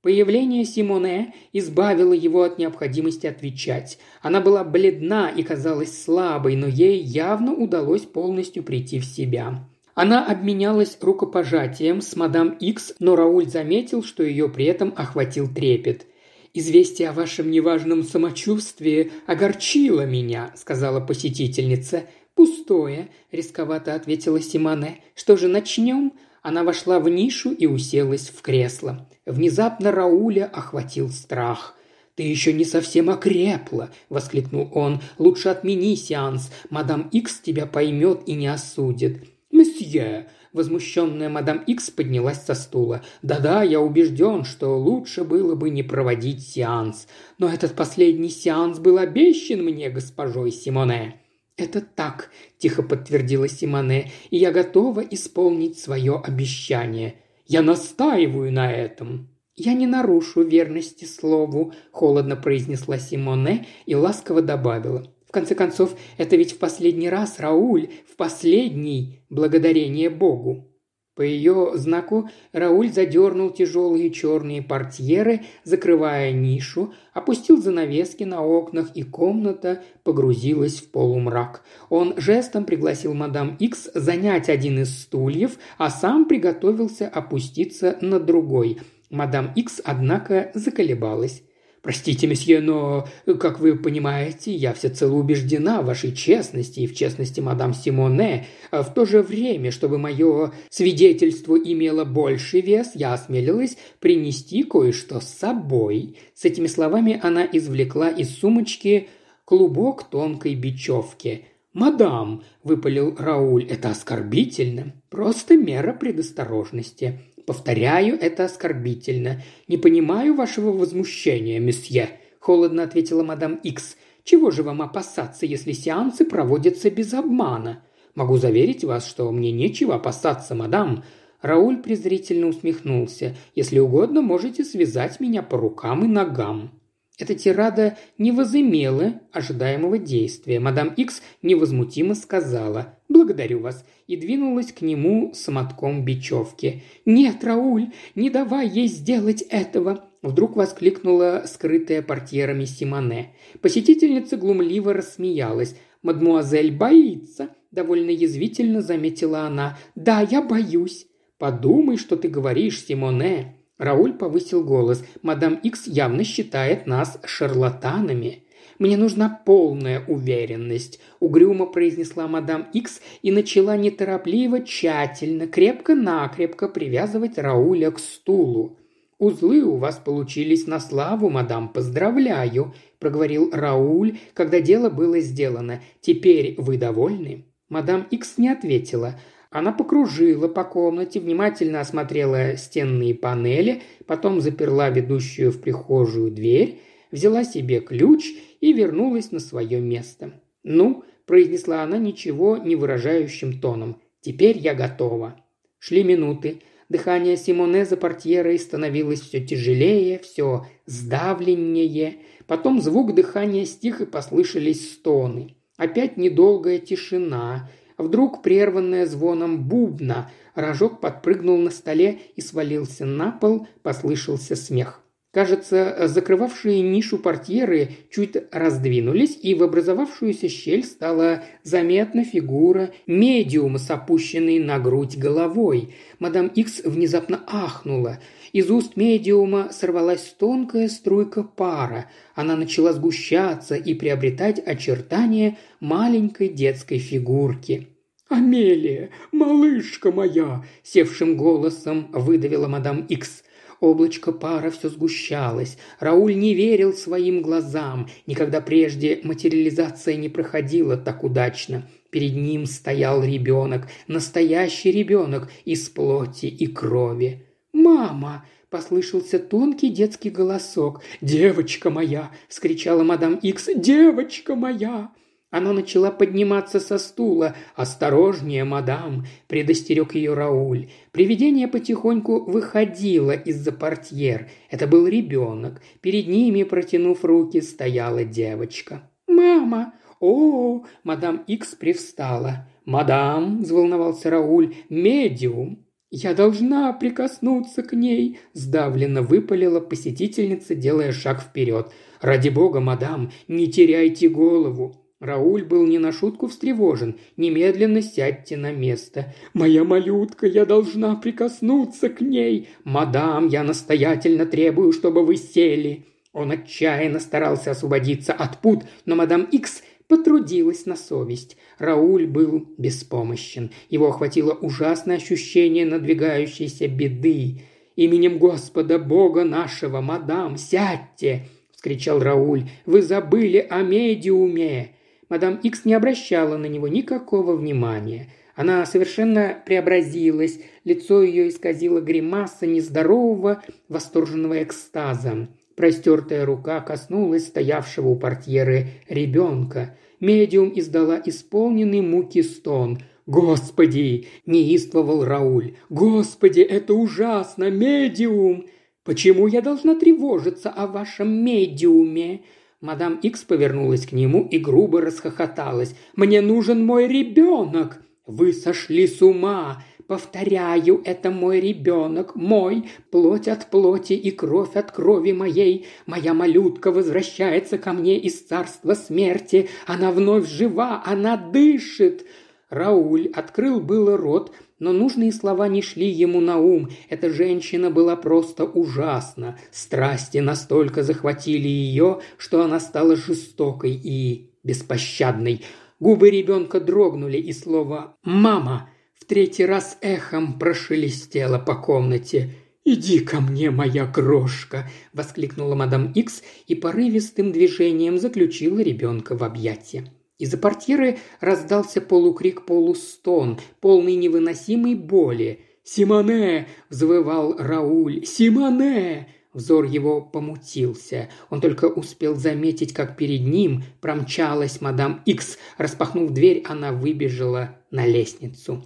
Появление 0.00 0.64
Симоне 0.64 1.34
избавило 1.52 2.12
его 2.12 2.44
от 2.44 2.58
необходимости 2.58 3.26
отвечать. 3.26 3.98
Она 4.20 4.40
была 4.40 4.62
бледна 4.62 5.28
и 5.28 5.42
казалась 5.42 6.00
слабой, 6.00 6.54
но 6.54 6.68
ей 6.68 7.02
явно 7.02 7.52
удалось 7.52 8.02
полностью 8.02 8.62
прийти 8.62 9.00
в 9.00 9.04
себя. 9.04 9.68
Она 9.96 10.24
обменялась 10.24 10.96
рукопожатием 11.00 12.00
с 12.00 12.14
мадам 12.14 12.50
Икс, 12.60 12.94
но 13.00 13.16
Рауль 13.16 13.48
заметил, 13.48 14.04
что 14.04 14.22
ее 14.22 14.48
при 14.48 14.66
этом 14.66 14.94
охватил 14.96 15.52
трепет. 15.52 16.06
«Известие 16.54 17.08
о 17.08 17.14
вашем 17.14 17.50
неважном 17.50 18.02
самочувствии 18.02 19.10
огорчило 19.26 20.04
меня»,– 20.04 20.52
сказала 20.56 21.00
посетительница. 21.00 22.04
«Пустое»,– 22.34 23.08
рисковато 23.32 23.94
ответила 23.94 24.40
Симоне. 24.40 25.02
«Что 25.14 25.38
же, 25.38 25.48
начнем?» 25.48 26.12
Она 26.42 26.64
вошла 26.64 26.98
в 26.98 27.08
нишу 27.08 27.52
и 27.52 27.66
уселась 27.66 28.28
в 28.28 28.42
кресло. 28.42 29.08
Внезапно 29.24 29.92
Рауля 29.92 30.44
охватил 30.44 31.08
страх. 31.08 31.74
«Ты 32.16 32.24
еще 32.24 32.52
не 32.52 32.66
совсем 32.66 33.08
окрепла!»– 33.08 33.90
воскликнул 34.10 34.68
он. 34.74 35.00
«Лучше 35.18 35.48
отмени 35.48 35.96
сеанс. 35.96 36.50
Мадам 36.68 37.08
Икс 37.12 37.40
тебя 37.40 37.64
поймет 37.64 38.24
и 38.26 38.34
не 38.34 38.48
осудит». 38.48 39.31
«Месье!»– 39.52 40.28
возмущенная 40.54 41.28
мадам 41.28 41.58
Икс 41.66 41.90
поднялась 41.90 42.42
со 42.42 42.54
стула. 42.54 43.02
«Да-да, 43.20 43.62
я 43.62 43.80
убежден, 43.80 44.44
что 44.44 44.78
лучше 44.78 45.24
было 45.24 45.54
бы 45.54 45.68
не 45.68 45.82
проводить 45.82 46.42
сеанс. 46.42 47.06
Но 47.38 47.48
этот 47.48 47.74
последний 47.74 48.30
сеанс 48.30 48.78
был 48.78 48.96
обещан 48.96 49.62
мне 49.62 49.90
госпожой 49.90 50.50
Симоне». 50.50 51.20
«Это 51.58 51.82
так»,– 51.82 52.30
тихо 52.58 52.82
подтвердила 52.82 53.46
Симоне,– 53.46 54.10
«и 54.30 54.38
я 54.38 54.52
готова 54.52 55.00
исполнить 55.00 55.78
свое 55.78 56.16
обещание. 56.16 57.16
Я 57.46 57.62
настаиваю 57.62 58.50
на 58.52 58.72
этом». 58.72 59.28
«Я 59.54 59.74
не 59.74 59.86
нарушу 59.86 60.42
верности 60.42 61.04
слову»,– 61.04 61.74
холодно 61.92 62.36
произнесла 62.36 62.98
Симоне 62.98 63.66
и 63.84 63.94
ласково 63.94 64.40
добавила. 64.40 65.06
«В 65.32 65.34
конце 65.34 65.54
концов, 65.54 65.96
это 66.18 66.36
ведь 66.36 66.52
в 66.52 66.58
последний 66.58 67.08
раз, 67.08 67.40
Рауль, 67.40 67.88
в 68.06 68.16
последний, 68.16 69.24
благодарение 69.30 70.10
Богу». 70.10 70.68
По 71.14 71.22
ее 71.22 71.70
знаку 71.72 72.28
Рауль 72.52 72.92
задернул 72.92 73.48
тяжелые 73.48 74.10
черные 74.10 74.60
портьеры, 74.60 75.40
закрывая 75.64 76.32
нишу, 76.32 76.92
опустил 77.14 77.56
занавески 77.62 78.24
на 78.24 78.44
окнах, 78.44 78.90
и 78.94 79.04
комната 79.04 79.82
погрузилась 80.04 80.82
в 80.82 80.90
полумрак. 80.90 81.64
Он 81.88 82.12
жестом 82.18 82.66
пригласил 82.66 83.14
мадам 83.14 83.56
Икс 83.58 83.88
занять 83.94 84.50
один 84.50 84.80
из 84.80 85.00
стульев, 85.00 85.52
а 85.78 85.88
сам 85.88 86.26
приготовился 86.26 87.08
опуститься 87.08 87.96
на 88.02 88.20
другой. 88.20 88.80
Мадам 89.08 89.50
Икс, 89.56 89.80
однако, 89.82 90.50
заколебалась. 90.52 91.42
«Простите, 91.82 92.28
месье, 92.28 92.60
но, 92.60 93.08
как 93.40 93.58
вы 93.58 93.76
понимаете, 93.76 94.54
я 94.54 94.72
всецело 94.72 95.16
убеждена 95.16 95.82
в 95.82 95.86
вашей 95.86 96.12
честности 96.12 96.78
и 96.80 96.86
в 96.86 96.94
честности 96.94 97.40
мадам 97.40 97.74
Симоне. 97.74 98.46
В 98.70 98.88
то 98.94 99.04
же 99.04 99.20
время, 99.20 99.72
чтобы 99.72 99.98
мое 99.98 100.52
свидетельство 100.70 101.56
имело 101.56 102.04
больший 102.04 102.60
вес, 102.60 102.92
я 102.94 103.14
осмелилась 103.14 103.76
принести 103.98 104.62
кое-что 104.62 105.20
с 105.20 105.28
собой». 105.28 106.18
С 106.34 106.44
этими 106.44 106.68
словами 106.68 107.18
она 107.20 107.44
извлекла 107.52 108.10
из 108.10 108.38
сумочки 108.38 109.08
клубок 109.44 110.04
тонкой 110.04 110.54
бечевки. 110.54 111.46
«Мадам»,– 111.72 112.44
выпалил 112.62 113.16
Рауль,– 113.18 113.64
«это 113.70 113.90
оскорбительно. 113.90 114.94
Просто 115.08 115.56
мера 115.56 115.94
предосторожности. 115.94 117.20
«Повторяю, 117.46 118.18
это 118.20 118.44
оскорбительно. 118.44 119.42
Не 119.68 119.76
понимаю 119.76 120.34
вашего 120.34 120.70
возмущения, 120.70 121.58
месье»,– 121.58 122.20
холодно 122.40 122.84
ответила 122.84 123.22
мадам 123.22 123.56
Икс. 123.56 123.96
«Чего 124.24 124.50
же 124.50 124.62
вам 124.62 124.82
опасаться, 124.82 125.46
если 125.46 125.72
сеансы 125.72 126.24
проводятся 126.24 126.90
без 126.90 127.12
обмана? 127.14 127.84
Могу 128.14 128.36
заверить 128.36 128.84
вас, 128.84 129.06
что 129.06 129.30
мне 129.32 129.50
нечего 129.50 129.96
опасаться, 129.96 130.54
мадам». 130.54 131.04
Рауль 131.40 131.82
презрительно 131.82 132.46
усмехнулся. 132.46 133.36
«Если 133.56 133.80
угодно, 133.80 134.22
можете 134.22 134.64
связать 134.64 135.18
меня 135.18 135.42
по 135.42 135.58
рукам 135.58 136.04
и 136.04 136.08
ногам». 136.08 136.81
Эта 137.22 137.36
тирада 137.36 137.96
не 138.18 138.32
возымела 138.32 139.20
ожидаемого 139.30 139.96
действия. 139.96 140.58
Мадам 140.58 140.88
Икс 140.88 141.22
невозмутимо 141.40 142.16
сказала 142.16 142.98
«Благодарю 143.08 143.60
вас» 143.60 143.84
и 144.08 144.16
двинулась 144.16 144.72
к 144.72 144.80
нему 144.82 145.30
с 145.32 145.46
мотком 145.46 146.04
бечевки. 146.04 146.82
«Нет, 147.06 147.44
Рауль, 147.44 147.92
не 148.16 148.28
давай 148.28 148.68
ей 148.68 148.88
сделать 148.88 149.42
этого!» 149.42 150.04
Вдруг 150.20 150.56
воскликнула 150.56 151.44
скрытая 151.46 152.02
портьерами 152.02 152.64
Симоне. 152.64 153.36
Посетительница 153.60 154.36
глумливо 154.36 154.92
рассмеялась. 154.92 155.76
«Мадмуазель 156.02 156.76
боится»,– 156.76 157.50
довольно 157.70 158.10
язвительно 158.10 158.82
заметила 158.82 159.42
она. 159.42 159.78
«Да, 159.94 160.26
я 160.28 160.42
боюсь». 160.42 161.06
«Подумай, 161.38 161.98
что 161.98 162.16
ты 162.16 162.26
говоришь, 162.26 162.84
Симоне», 162.84 163.61
Рауль 163.82 164.12
повысил 164.12 164.62
голос. 164.62 165.04
«Мадам 165.22 165.54
Икс 165.54 165.88
явно 165.88 166.22
считает 166.22 166.86
нас 166.86 167.18
шарлатанами». 167.24 168.44
«Мне 168.78 168.96
нужна 168.96 169.42
полная 169.44 170.04
уверенность»,– 170.06 171.00
угрюмо 171.20 171.66
произнесла 171.66 172.28
мадам 172.28 172.68
Икс 172.72 173.00
и 173.22 173.32
начала 173.32 173.76
неторопливо, 173.76 174.60
тщательно, 174.60 175.48
крепко-накрепко 175.48 176.68
привязывать 176.68 177.38
Рауля 177.38 177.90
к 177.90 177.98
стулу. 177.98 178.78
«Узлы 179.18 179.62
у 179.62 179.76
вас 179.76 179.96
получились 179.96 180.68
на 180.68 180.78
славу, 180.78 181.28
мадам, 181.28 181.68
поздравляю»,– 181.68 182.74
проговорил 183.00 183.50
Рауль, 183.52 184.18
когда 184.32 184.60
дело 184.60 184.90
было 184.90 185.18
сделано. 185.18 185.80
«Теперь 186.00 186.54
вы 186.56 186.78
довольны?» 186.78 187.46
Мадам 187.68 188.06
Икс 188.10 188.38
не 188.38 188.48
ответила. 188.48 189.18
Она 189.52 189.70
покружила 189.70 190.48
по 190.48 190.64
комнате, 190.64 191.20
внимательно 191.20 191.80
осмотрела 191.80 192.56
стенные 192.56 193.14
панели, 193.14 193.82
потом 194.06 194.40
заперла 194.40 194.88
ведущую 194.88 195.52
в 195.52 195.60
прихожую 195.60 196.30
дверь, 196.30 196.80
взяла 197.10 197.44
себе 197.44 197.80
ключ 197.80 198.32
и 198.62 198.72
вернулась 198.72 199.30
на 199.30 199.40
свое 199.40 199.78
место. 199.78 200.32
«Ну»,– 200.64 201.04
произнесла 201.26 201.82
она 201.82 201.98
ничего 201.98 202.56
не 202.56 202.76
выражающим 202.76 203.60
тоном,– 203.60 204.00
«теперь 204.22 204.56
я 204.56 204.74
готова». 204.74 205.36
Шли 205.78 206.02
минуты. 206.02 206.62
Дыхание 206.88 207.36
Симоне 207.36 207.84
за 207.84 207.98
портьерой 207.98 208.58
становилось 208.58 209.20
все 209.20 209.44
тяжелее, 209.44 210.18
все 210.18 210.66
сдавленнее. 210.86 212.18
Потом 212.46 212.80
звук 212.80 213.14
дыхания 213.14 213.66
стих 213.66 214.00
и 214.00 214.06
послышались 214.06 214.94
стоны. 214.94 215.56
Опять 215.76 216.16
недолгая 216.16 216.78
тишина– 216.78 217.68
Вдруг, 218.02 218.42
прерванная 218.42 219.06
звоном 219.06 219.62
бубна, 219.62 220.30
рожок 220.54 221.00
подпрыгнул 221.00 221.56
на 221.58 221.70
столе 221.70 222.18
и 222.34 222.40
свалился 222.40 223.06
на 223.06 223.30
пол, 223.30 223.68
послышался 223.82 224.56
смех. 224.56 225.02
Кажется, 225.32 226.08
закрывавшие 226.08 226.82
нишу 226.82 227.16
портьеры 227.16 227.92
чуть 228.10 228.36
раздвинулись, 228.50 229.38
и 229.40 229.54
в 229.54 229.62
образовавшуюся 229.62 230.50
щель 230.50 230.84
стала 230.84 231.44
заметна 231.62 232.22
фигура 232.22 232.90
медиума 233.06 233.78
с 233.78 233.90
опущенной 233.90 234.58
на 234.58 234.78
грудь 234.78 235.16
головой. 235.16 235.94
Мадам 236.18 236.48
Икс 236.48 236.82
внезапно 236.84 237.42
ахнула. 237.46 238.18
Из 238.52 238.70
уст 238.70 238.96
медиума 238.96 239.70
сорвалась 239.72 240.34
тонкая 240.38 240.88
струйка 240.88 241.44
пара. 241.44 242.10
Она 242.34 242.54
начала 242.54 242.92
сгущаться 242.92 243.74
и 243.74 243.94
приобретать 243.94 244.58
очертания 244.58 245.56
маленькой 245.80 246.48
детской 246.50 246.98
фигурки. 246.98 247.91
«Амелия, 248.32 249.10
малышка 249.30 250.10
моя!»– 250.10 250.64
севшим 250.82 251.36
голосом 251.36 252.10
выдавила 252.12 252.66
мадам 252.66 253.04
Икс. 253.10 253.44
Облачко 253.78 254.32
пара 254.32 254.70
все 254.70 254.88
сгущалось. 254.88 255.76
Рауль 256.00 256.38
не 256.38 256.54
верил 256.54 256.94
своим 256.94 257.42
глазам. 257.42 258.08
Никогда 258.26 258.62
прежде 258.62 259.20
материализация 259.22 260.16
не 260.16 260.30
проходила 260.30 260.96
так 260.96 261.24
удачно. 261.24 261.86
Перед 262.08 262.34
ним 262.34 262.64
стоял 262.64 263.22
ребенок, 263.22 263.86
настоящий 264.06 264.92
ребенок 264.92 265.50
из 265.66 265.90
плоти 265.90 266.46
и 266.46 266.66
крови. 266.66 267.44
«Мама!»– 267.74 268.46
послышался 268.70 269.40
тонкий 269.40 269.90
детский 269.90 270.30
голосок. 270.30 271.02
«Девочка 271.20 271.90
моя!»– 271.90 272.30
вскричала 272.48 273.02
мадам 273.02 273.34
Икс. 273.34 273.68
«Девочка 273.74 274.54
моя!» 274.54 275.10
Она 275.52 275.74
начала 275.74 276.10
подниматься 276.10 276.80
со 276.80 276.96
стула. 276.96 277.54
«Осторожнее, 277.76 278.64
мадам!»– 278.64 279.26
предостерег 279.48 280.14
ее 280.14 280.32
Рауль. 280.32 280.88
Привидение 281.12 281.68
потихоньку 281.68 282.50
выходило 282.50 283.32
из-за 283.32 283.70
портьер. 283.70 284.48
Это 284.70 284.86
был 284.86 285.06
ребенок. 285.06 285.82
Перед 286.00 286.26
ними, 286.26 286.62
протянув 286.62 287.22
руки, 287.22 287.60
стояла 287.60 288.24
девочка. 288.24 289.08
«Мама!» 289.28 289.92
«О!»– 290.20 290.84
мадам 291.04 291.44
Икс 291.46 291.74
привстала. 291.74 292.66
«Мадам!»– 292.86 293.58
взволновался 293.62 294.30
Рауль. 294.30 294.74
«Медиум!» 294.88 295.84
«Я 296.10 296.32
должна 296.32 296.90
прикоснуться 296.94 297.82
к 297.82 297.92
ней!»– 297.92 298.38
сдавленно 298.54 299.20
выпалила 299.20 299.80
посетительница, 299.80 300.74
делая 300.74 301.12
шаг 301.12 301.42
вперед. 301.42 301.92
«Ради 302.22 302.48
бога, 302.48 302.80
мадам, 302.80 303.32
не 303.48 303.70
теряйте 303.70 304.30
голову!» 304.30 305.01
Рауль 305.22 305.62
был 305.62 305.86
не 305.86 306.00
на 306.00 306.10
шутку 306.10 306.48
встревожен. 306.48 307.16
«Немедленно 307.36 308.02
сядьте 308.02 308.56
на 308.56 308.72
место». 308.72 309.32
«Моя 309.54 309.84
малютка, 309.84 310.48
я 310.48 310.66
должна 310.66 311.14
прикоснуться 311.14 312.08
к 312.08 312.20
ней». 312.20 312.70
«Мадам, 312.82 313.46
я 313.46 313.62
настоятельно 313.62 314.46
требую, 314.46 314.90
чтобы 314.90 315.24
вы 315.24 315.36
сели». 315.36 316.06
Он 316.32 316.50
отчаянно 316.50 317.20
старался 317.20 317.70
освободиться 317.70 318.32
от 318.32 318.58
пут, 318.58 318.82
но 319.04 319.14
мадам 319.14 319.44
Икс 319.44 319.84
потрудилась 320.08 320.86
на 320.86 320.96
совесть. 320.96 321.56
Рауль 321.78 322.26
был 322.26 322.66
беспомощен. 322.76 323.70
Его 323.90 324.08
охватило 324.08 324.54
ужасное 324.54 325.18
ощущение 325.18 325.86
надвигающейся 325.86 326.88
беды. 326.88 327.60
«Именем 327.94 328.38
Господа 328.38 328.98
Бога 328.98 329.44
нашего, 329.44 330.00
мадам, 330.00 330.56
сядьте!»– 330.56 331.46
вскричал 331.70 332.18
Рауль. 332.18 332.64
«Вы 332.86 333.02
забыли 333.02 333.64
о 333.70 333.82
медиуме!» 333.82 334.91
Мадам 335.32 335.58
Икс 335.62 335.86
не 335.86 335.94
обращала 335.94 336.58
на 336.58 336.66
него 336.66 336.88
никакого 336.88 337.56
внимания. 337.56 338.28
Она 338.54 338.84
совершенно 338.84 339.56
преобразилась, 339.64 340.60
лицо 340.84 341.22
ее 341.22 341.48
исказило 341.48 342.02
гримаса 342.02 342.66
нездорового, 342.66 343.62
восторженного 343.88 344.62
экстаза. 344.62 345.48
Простертая 345.74 346.44
рука 346.44 346.82
коснулась 346.82 347.46
стоявшего 347.46 348.08
у 348.08 348.16
портьеры 348.16 348.88
ребенка. 349.08 349.96
Медиум 350.20 350.70
издала 350.74 351.18
исполненный 351.24 352.02
муки 352.02 352.42
стон. 352.42 352.98
«Господи!»– 353.24 354.26
неистовал 354.44 355.24
Рауль. 355.24 355.76
«Господи, 355.88 356.60
это 356.60 356.92
ужасно! 356.92 357.70
Медиум!» 357.70 358.66
«Почему 359.02 359.46
я 359.46 359.62
должна 359.62 359.98
тревожиться 359.98 360.68
о 360.68 360.86
вашем 360.86 361.42
медиуме?» 361.42 362.42
Мадам 362.82 363.14
Икс 363.22 363.44
повернулась 363.44 364.06
к 364.06 364.12
нему 364.12 364.46
и 364.50 364.58
грубо 364.58 365.00
расхохоталась. 365.00 365.94
«Мне 366.16 366.40
нужен 366.40 366.84
мой 366.84 367.06
ребенок!» 367.06 368.02
«Вы 368.26 368.52
сошли 368.52 369.06
с 369.06 369.22
ума! 369.22 369.82
Повторяю, 370.08 371.00
это 371.04 371.30
мой 371.30 371.60
ребенок, 371.60 372.34
мой, 372.34 372.90
плоть 373.10 373.46
от 373.46 373.70
плоти 373.70 374.14
и 374.14 374.30
кровь 374.32 374.74
от 374.74 374.90
крови 374.90 375.32
моей. 375.32 375.86
Моя 376.06 376.34
малютка 376.34 376.90
возвращается 376.90 377.78
ко 377.78 377.92
мне 377.92 378.18
из 378.18 378.42
царства 378.42 378.94
смерти. 378.94 379.68
Она 379.86 380.10
вновь 380.10 380.48
жива, 380.48 381.02
она 381.06 381.36
дышит. 381.36 382.26
Рауль 382.68 383.28
открыл 383.32 383.80
было 383.80 384.16
рот, 384.16 384.52
но 384.82 384.92
нужные 384.92 385.30
слова 385.30 385.68
не 385.68 385.80
шли 385.80 386.08
ему 386.08 386.40
на 386.40 386.58
ум. 386.58 386.90
Эта 387.08 387.30
женщина 387.30 387.88
была 387.88 388.16
просто 388.16 388.64
ужасна. 388.64 389.56
Страсти 389.70 390.38
настолько 390.38 391.04
захватили 391.04 391.68
ее, 391.68 392.18
что 392.36 392.64
она 392.64 392.80
стала 392.80 393.14
жестокой 393.14 393.92
и 393.92 394.50
беспощадной. 394.64 395.62
Губы 396.00 396.30
ребенка 396.30 396.80
дрогнули, 396.80 397.38
и 397.38 397.52
слово 397.52 398.16
«мама» 398.24 398.90
в 399.14 399.24
третий 399.24 399.64
раз 399.64 399.98
эхом 400.00 400.58
прошелестело 400.58 401.60
по 401.60 401.76
комнате. 401.76 402.50
«Иди 402.84 403.20
ко 403.20 403.40
мне, 403.40 403.70
моя 403.70 404.04
крошка!»– 404.04 404.90
воскликнула 405.12 405.76
мадам 405.76 406.10
Икс 406.10 406.42
и 406.66 406.74
порывистым 406.74 407.52
движением 407.52 408.18
заключила 408.18 408.80
ребенка 408.80 409.36
в 409.36 409.44
объятия. 409.44 410.12
Из-за 410.38 410.58
портьеры 410.58 411.18
раздался 411.40 412.00
полукрик-полустон, 412.00 413.60
полный 413.80 414.16
невыносимой 414.16 414.94
боли. 414.94 415.60
«Симоне!»– 415.84 416.68
взвывал 416.90 417.56
Рауль. 417.58 418.24
«Симоне!» 418.24 419.28
Взор 419.52 419.84
его 419.84 420.22
помутился. 420.22 421.28
Он 421.50 421.60
только 421.60 421.84
успел 421.84 422.36
заметить, 422.36 422.94
как 422.94 423.16
перед 423.16 423.42
ним 423.42 423.82
промчалась 424.00 424.80
мадам 424.80 425.22
Икс. 425.26 425.58
Распахнув 425.76 426.30
дверь, 426.30 426.64
она 426.66 426.92
выбежала 426.92 427.76
на 427.90 428.06
лестницу. 428.06 428.82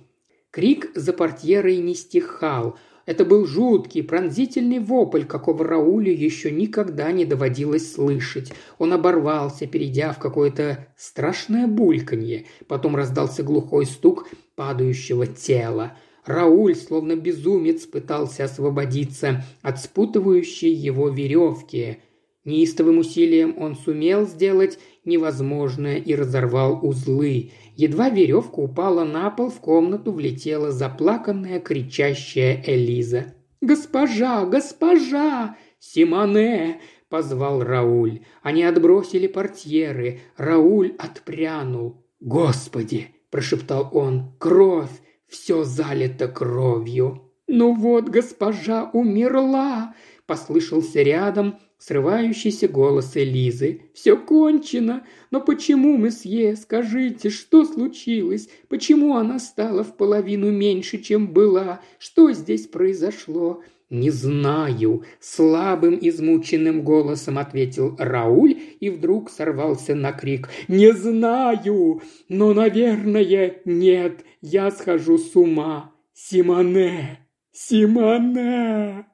Крик 0.50 0.90
за 0.94 1.12
портьерой 1.12 1.76
не 1.76 1.94
стихал. 1.94 2.76
Это 3.06 3.24
был 3.24 3.46
жуткий, 3.46 4.02
пронзительный 4.02 4.80
вопль, 4.80 5.24
какого 5.24 5.64
Раулю 5.64 6.12
еще 6.12 6.50
никогда 6.50 7.12
не 7.12 7.24
доводилось 7.24 7.94
слышать. 7.94 8.52
Он 8.78 8.92
оборвался, 8.92 9.68
перейдя 9.68 10.12
в 10.12 10.18
какое-то 10.18 10.88
страшное 10.96 11.68
бульканье. 11.68 12.46
Потом 12.66 12.96
раздался 12.96 13.44
глухой 13.44 13.86
стук 13.86 14.28
падающего 14.56 15.28
тела. 15.28 15.96
Рауль, 16.24 16.74
словно 16.74 17.14
безумец, 17.14 17.86
пытался 17.86 18.44
освободиться 18.44 19.44
от 19.62 19.80
спутывающей 19.80 20.72
его 20.72 21.08
веревки. 21.08 22.00
Неистовым 22.46 22.98
усилием 22.98 23.56
он 23.58 23.74
сумел 23.74 24.24
сделать 24.24 24.78
невозможное 25.04 25.96
и 25.96 26.14
разорвал 26.14 26.78
узлы. 26.80 27.50
Едва 27.74 28.08
веревка 28.08 28.60
упала 28.60 29.04
на 29.04 29.28
пол, 29.30 29.50
в 29.50 29.58
комнату 29.58 30.12
влетела 30.12 30.70
заплаканная, 30.70 31.58
кричащая 31.58 32.62
Элиза. 32.64 33.34
«Госпожа! 33.60 34.46
Госпожа! 34.46 35.56
Симоне!»– 35.80 36.80
позвал 37.08 37.64
Рауль. 37.64 38.20
Они 38.42 38.62
отбросили 38.62 39.26
портьеры. 39.26 40.20
Рауль 40.36 40.94
отпрянул. 40.98 42.06
«Господи!»– 42.20 43.08
прошептал 43.30 43.90
он. 43.92 44.30
«Кровь! 44.38 45.02
Все 45.26 45.64
залито 45.64 46.28
кровью!» 46.28 47.22
«Ну 47.48 47.74
вот, 47.74 48.08
госпожа 48.08 48.88
умерла!»– 48.92 49.96
послышался 50.26 51.02
рядом 51.02 51.58
срывающийся 51.78 52.68
голос 52.68 53.16
Элизы. 53.16 53.82
«Все 53.94 54.16
кончено! 54.16 55.04
Но 55.30 55.40
почему, 55.40 55.96
месье, 55.96 56.56
скажите, 56.56 57.30
что 57.30 57.64
случилось? 57.64 58.48
Почему 58.68 59.16
она 59.16 59.38
стала 59.38 59.84
в 59.84 59.96
половину 59.96 60.50
меньше, 60.50 60.98
чем 60.98 61.28
была? 61.32 61.80
Что 61.98 62.32
здесь 62.32 62.66
произошло?» 62.66 63.62
«Не 63.88 64.10
знаю»,– 64.10 65.04
слабым 65.20 65.96
измученным 66.00 66.82
голосом 66.82 67.38
ответил 67.38 67.94
Рауль 67.98 68.58
и 68.80 68.90
вдруг 68.90 69.30
сорвался 69.30 69.94
на 69.94 70.10
крик. 70.10 70.48
«Не 70.66 70.92
знаю, 70.92 72.02
но, 72.28 72.52
наверное, 72.52 73.60
нет, 73.64 74.24
я 74.40 74.72
схожу 74.72 75.18
с 75.18 75.36
ума. 75.36 75.92
Симоне! 76.14 77.20
Симоне!» 77.52 79.06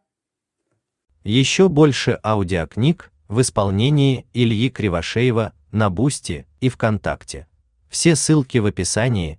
Еще 1.25 1.69
больше 1.69 2.19
аудиокниг 2.25 3.13
в 3.29 3.41
исполнении 3.41 4.27
Ильи 4.33 4.71
Кривошеева 4.71 5.53
на 5.71 5.89
Boosty 5.89 6.47
и 6.61 6.69
ВКонтакте. 6.69 7.47
Все 7.89 8.17
ссылки 8.17 8.59
в 8.59 8.67
описании 8.67 9.39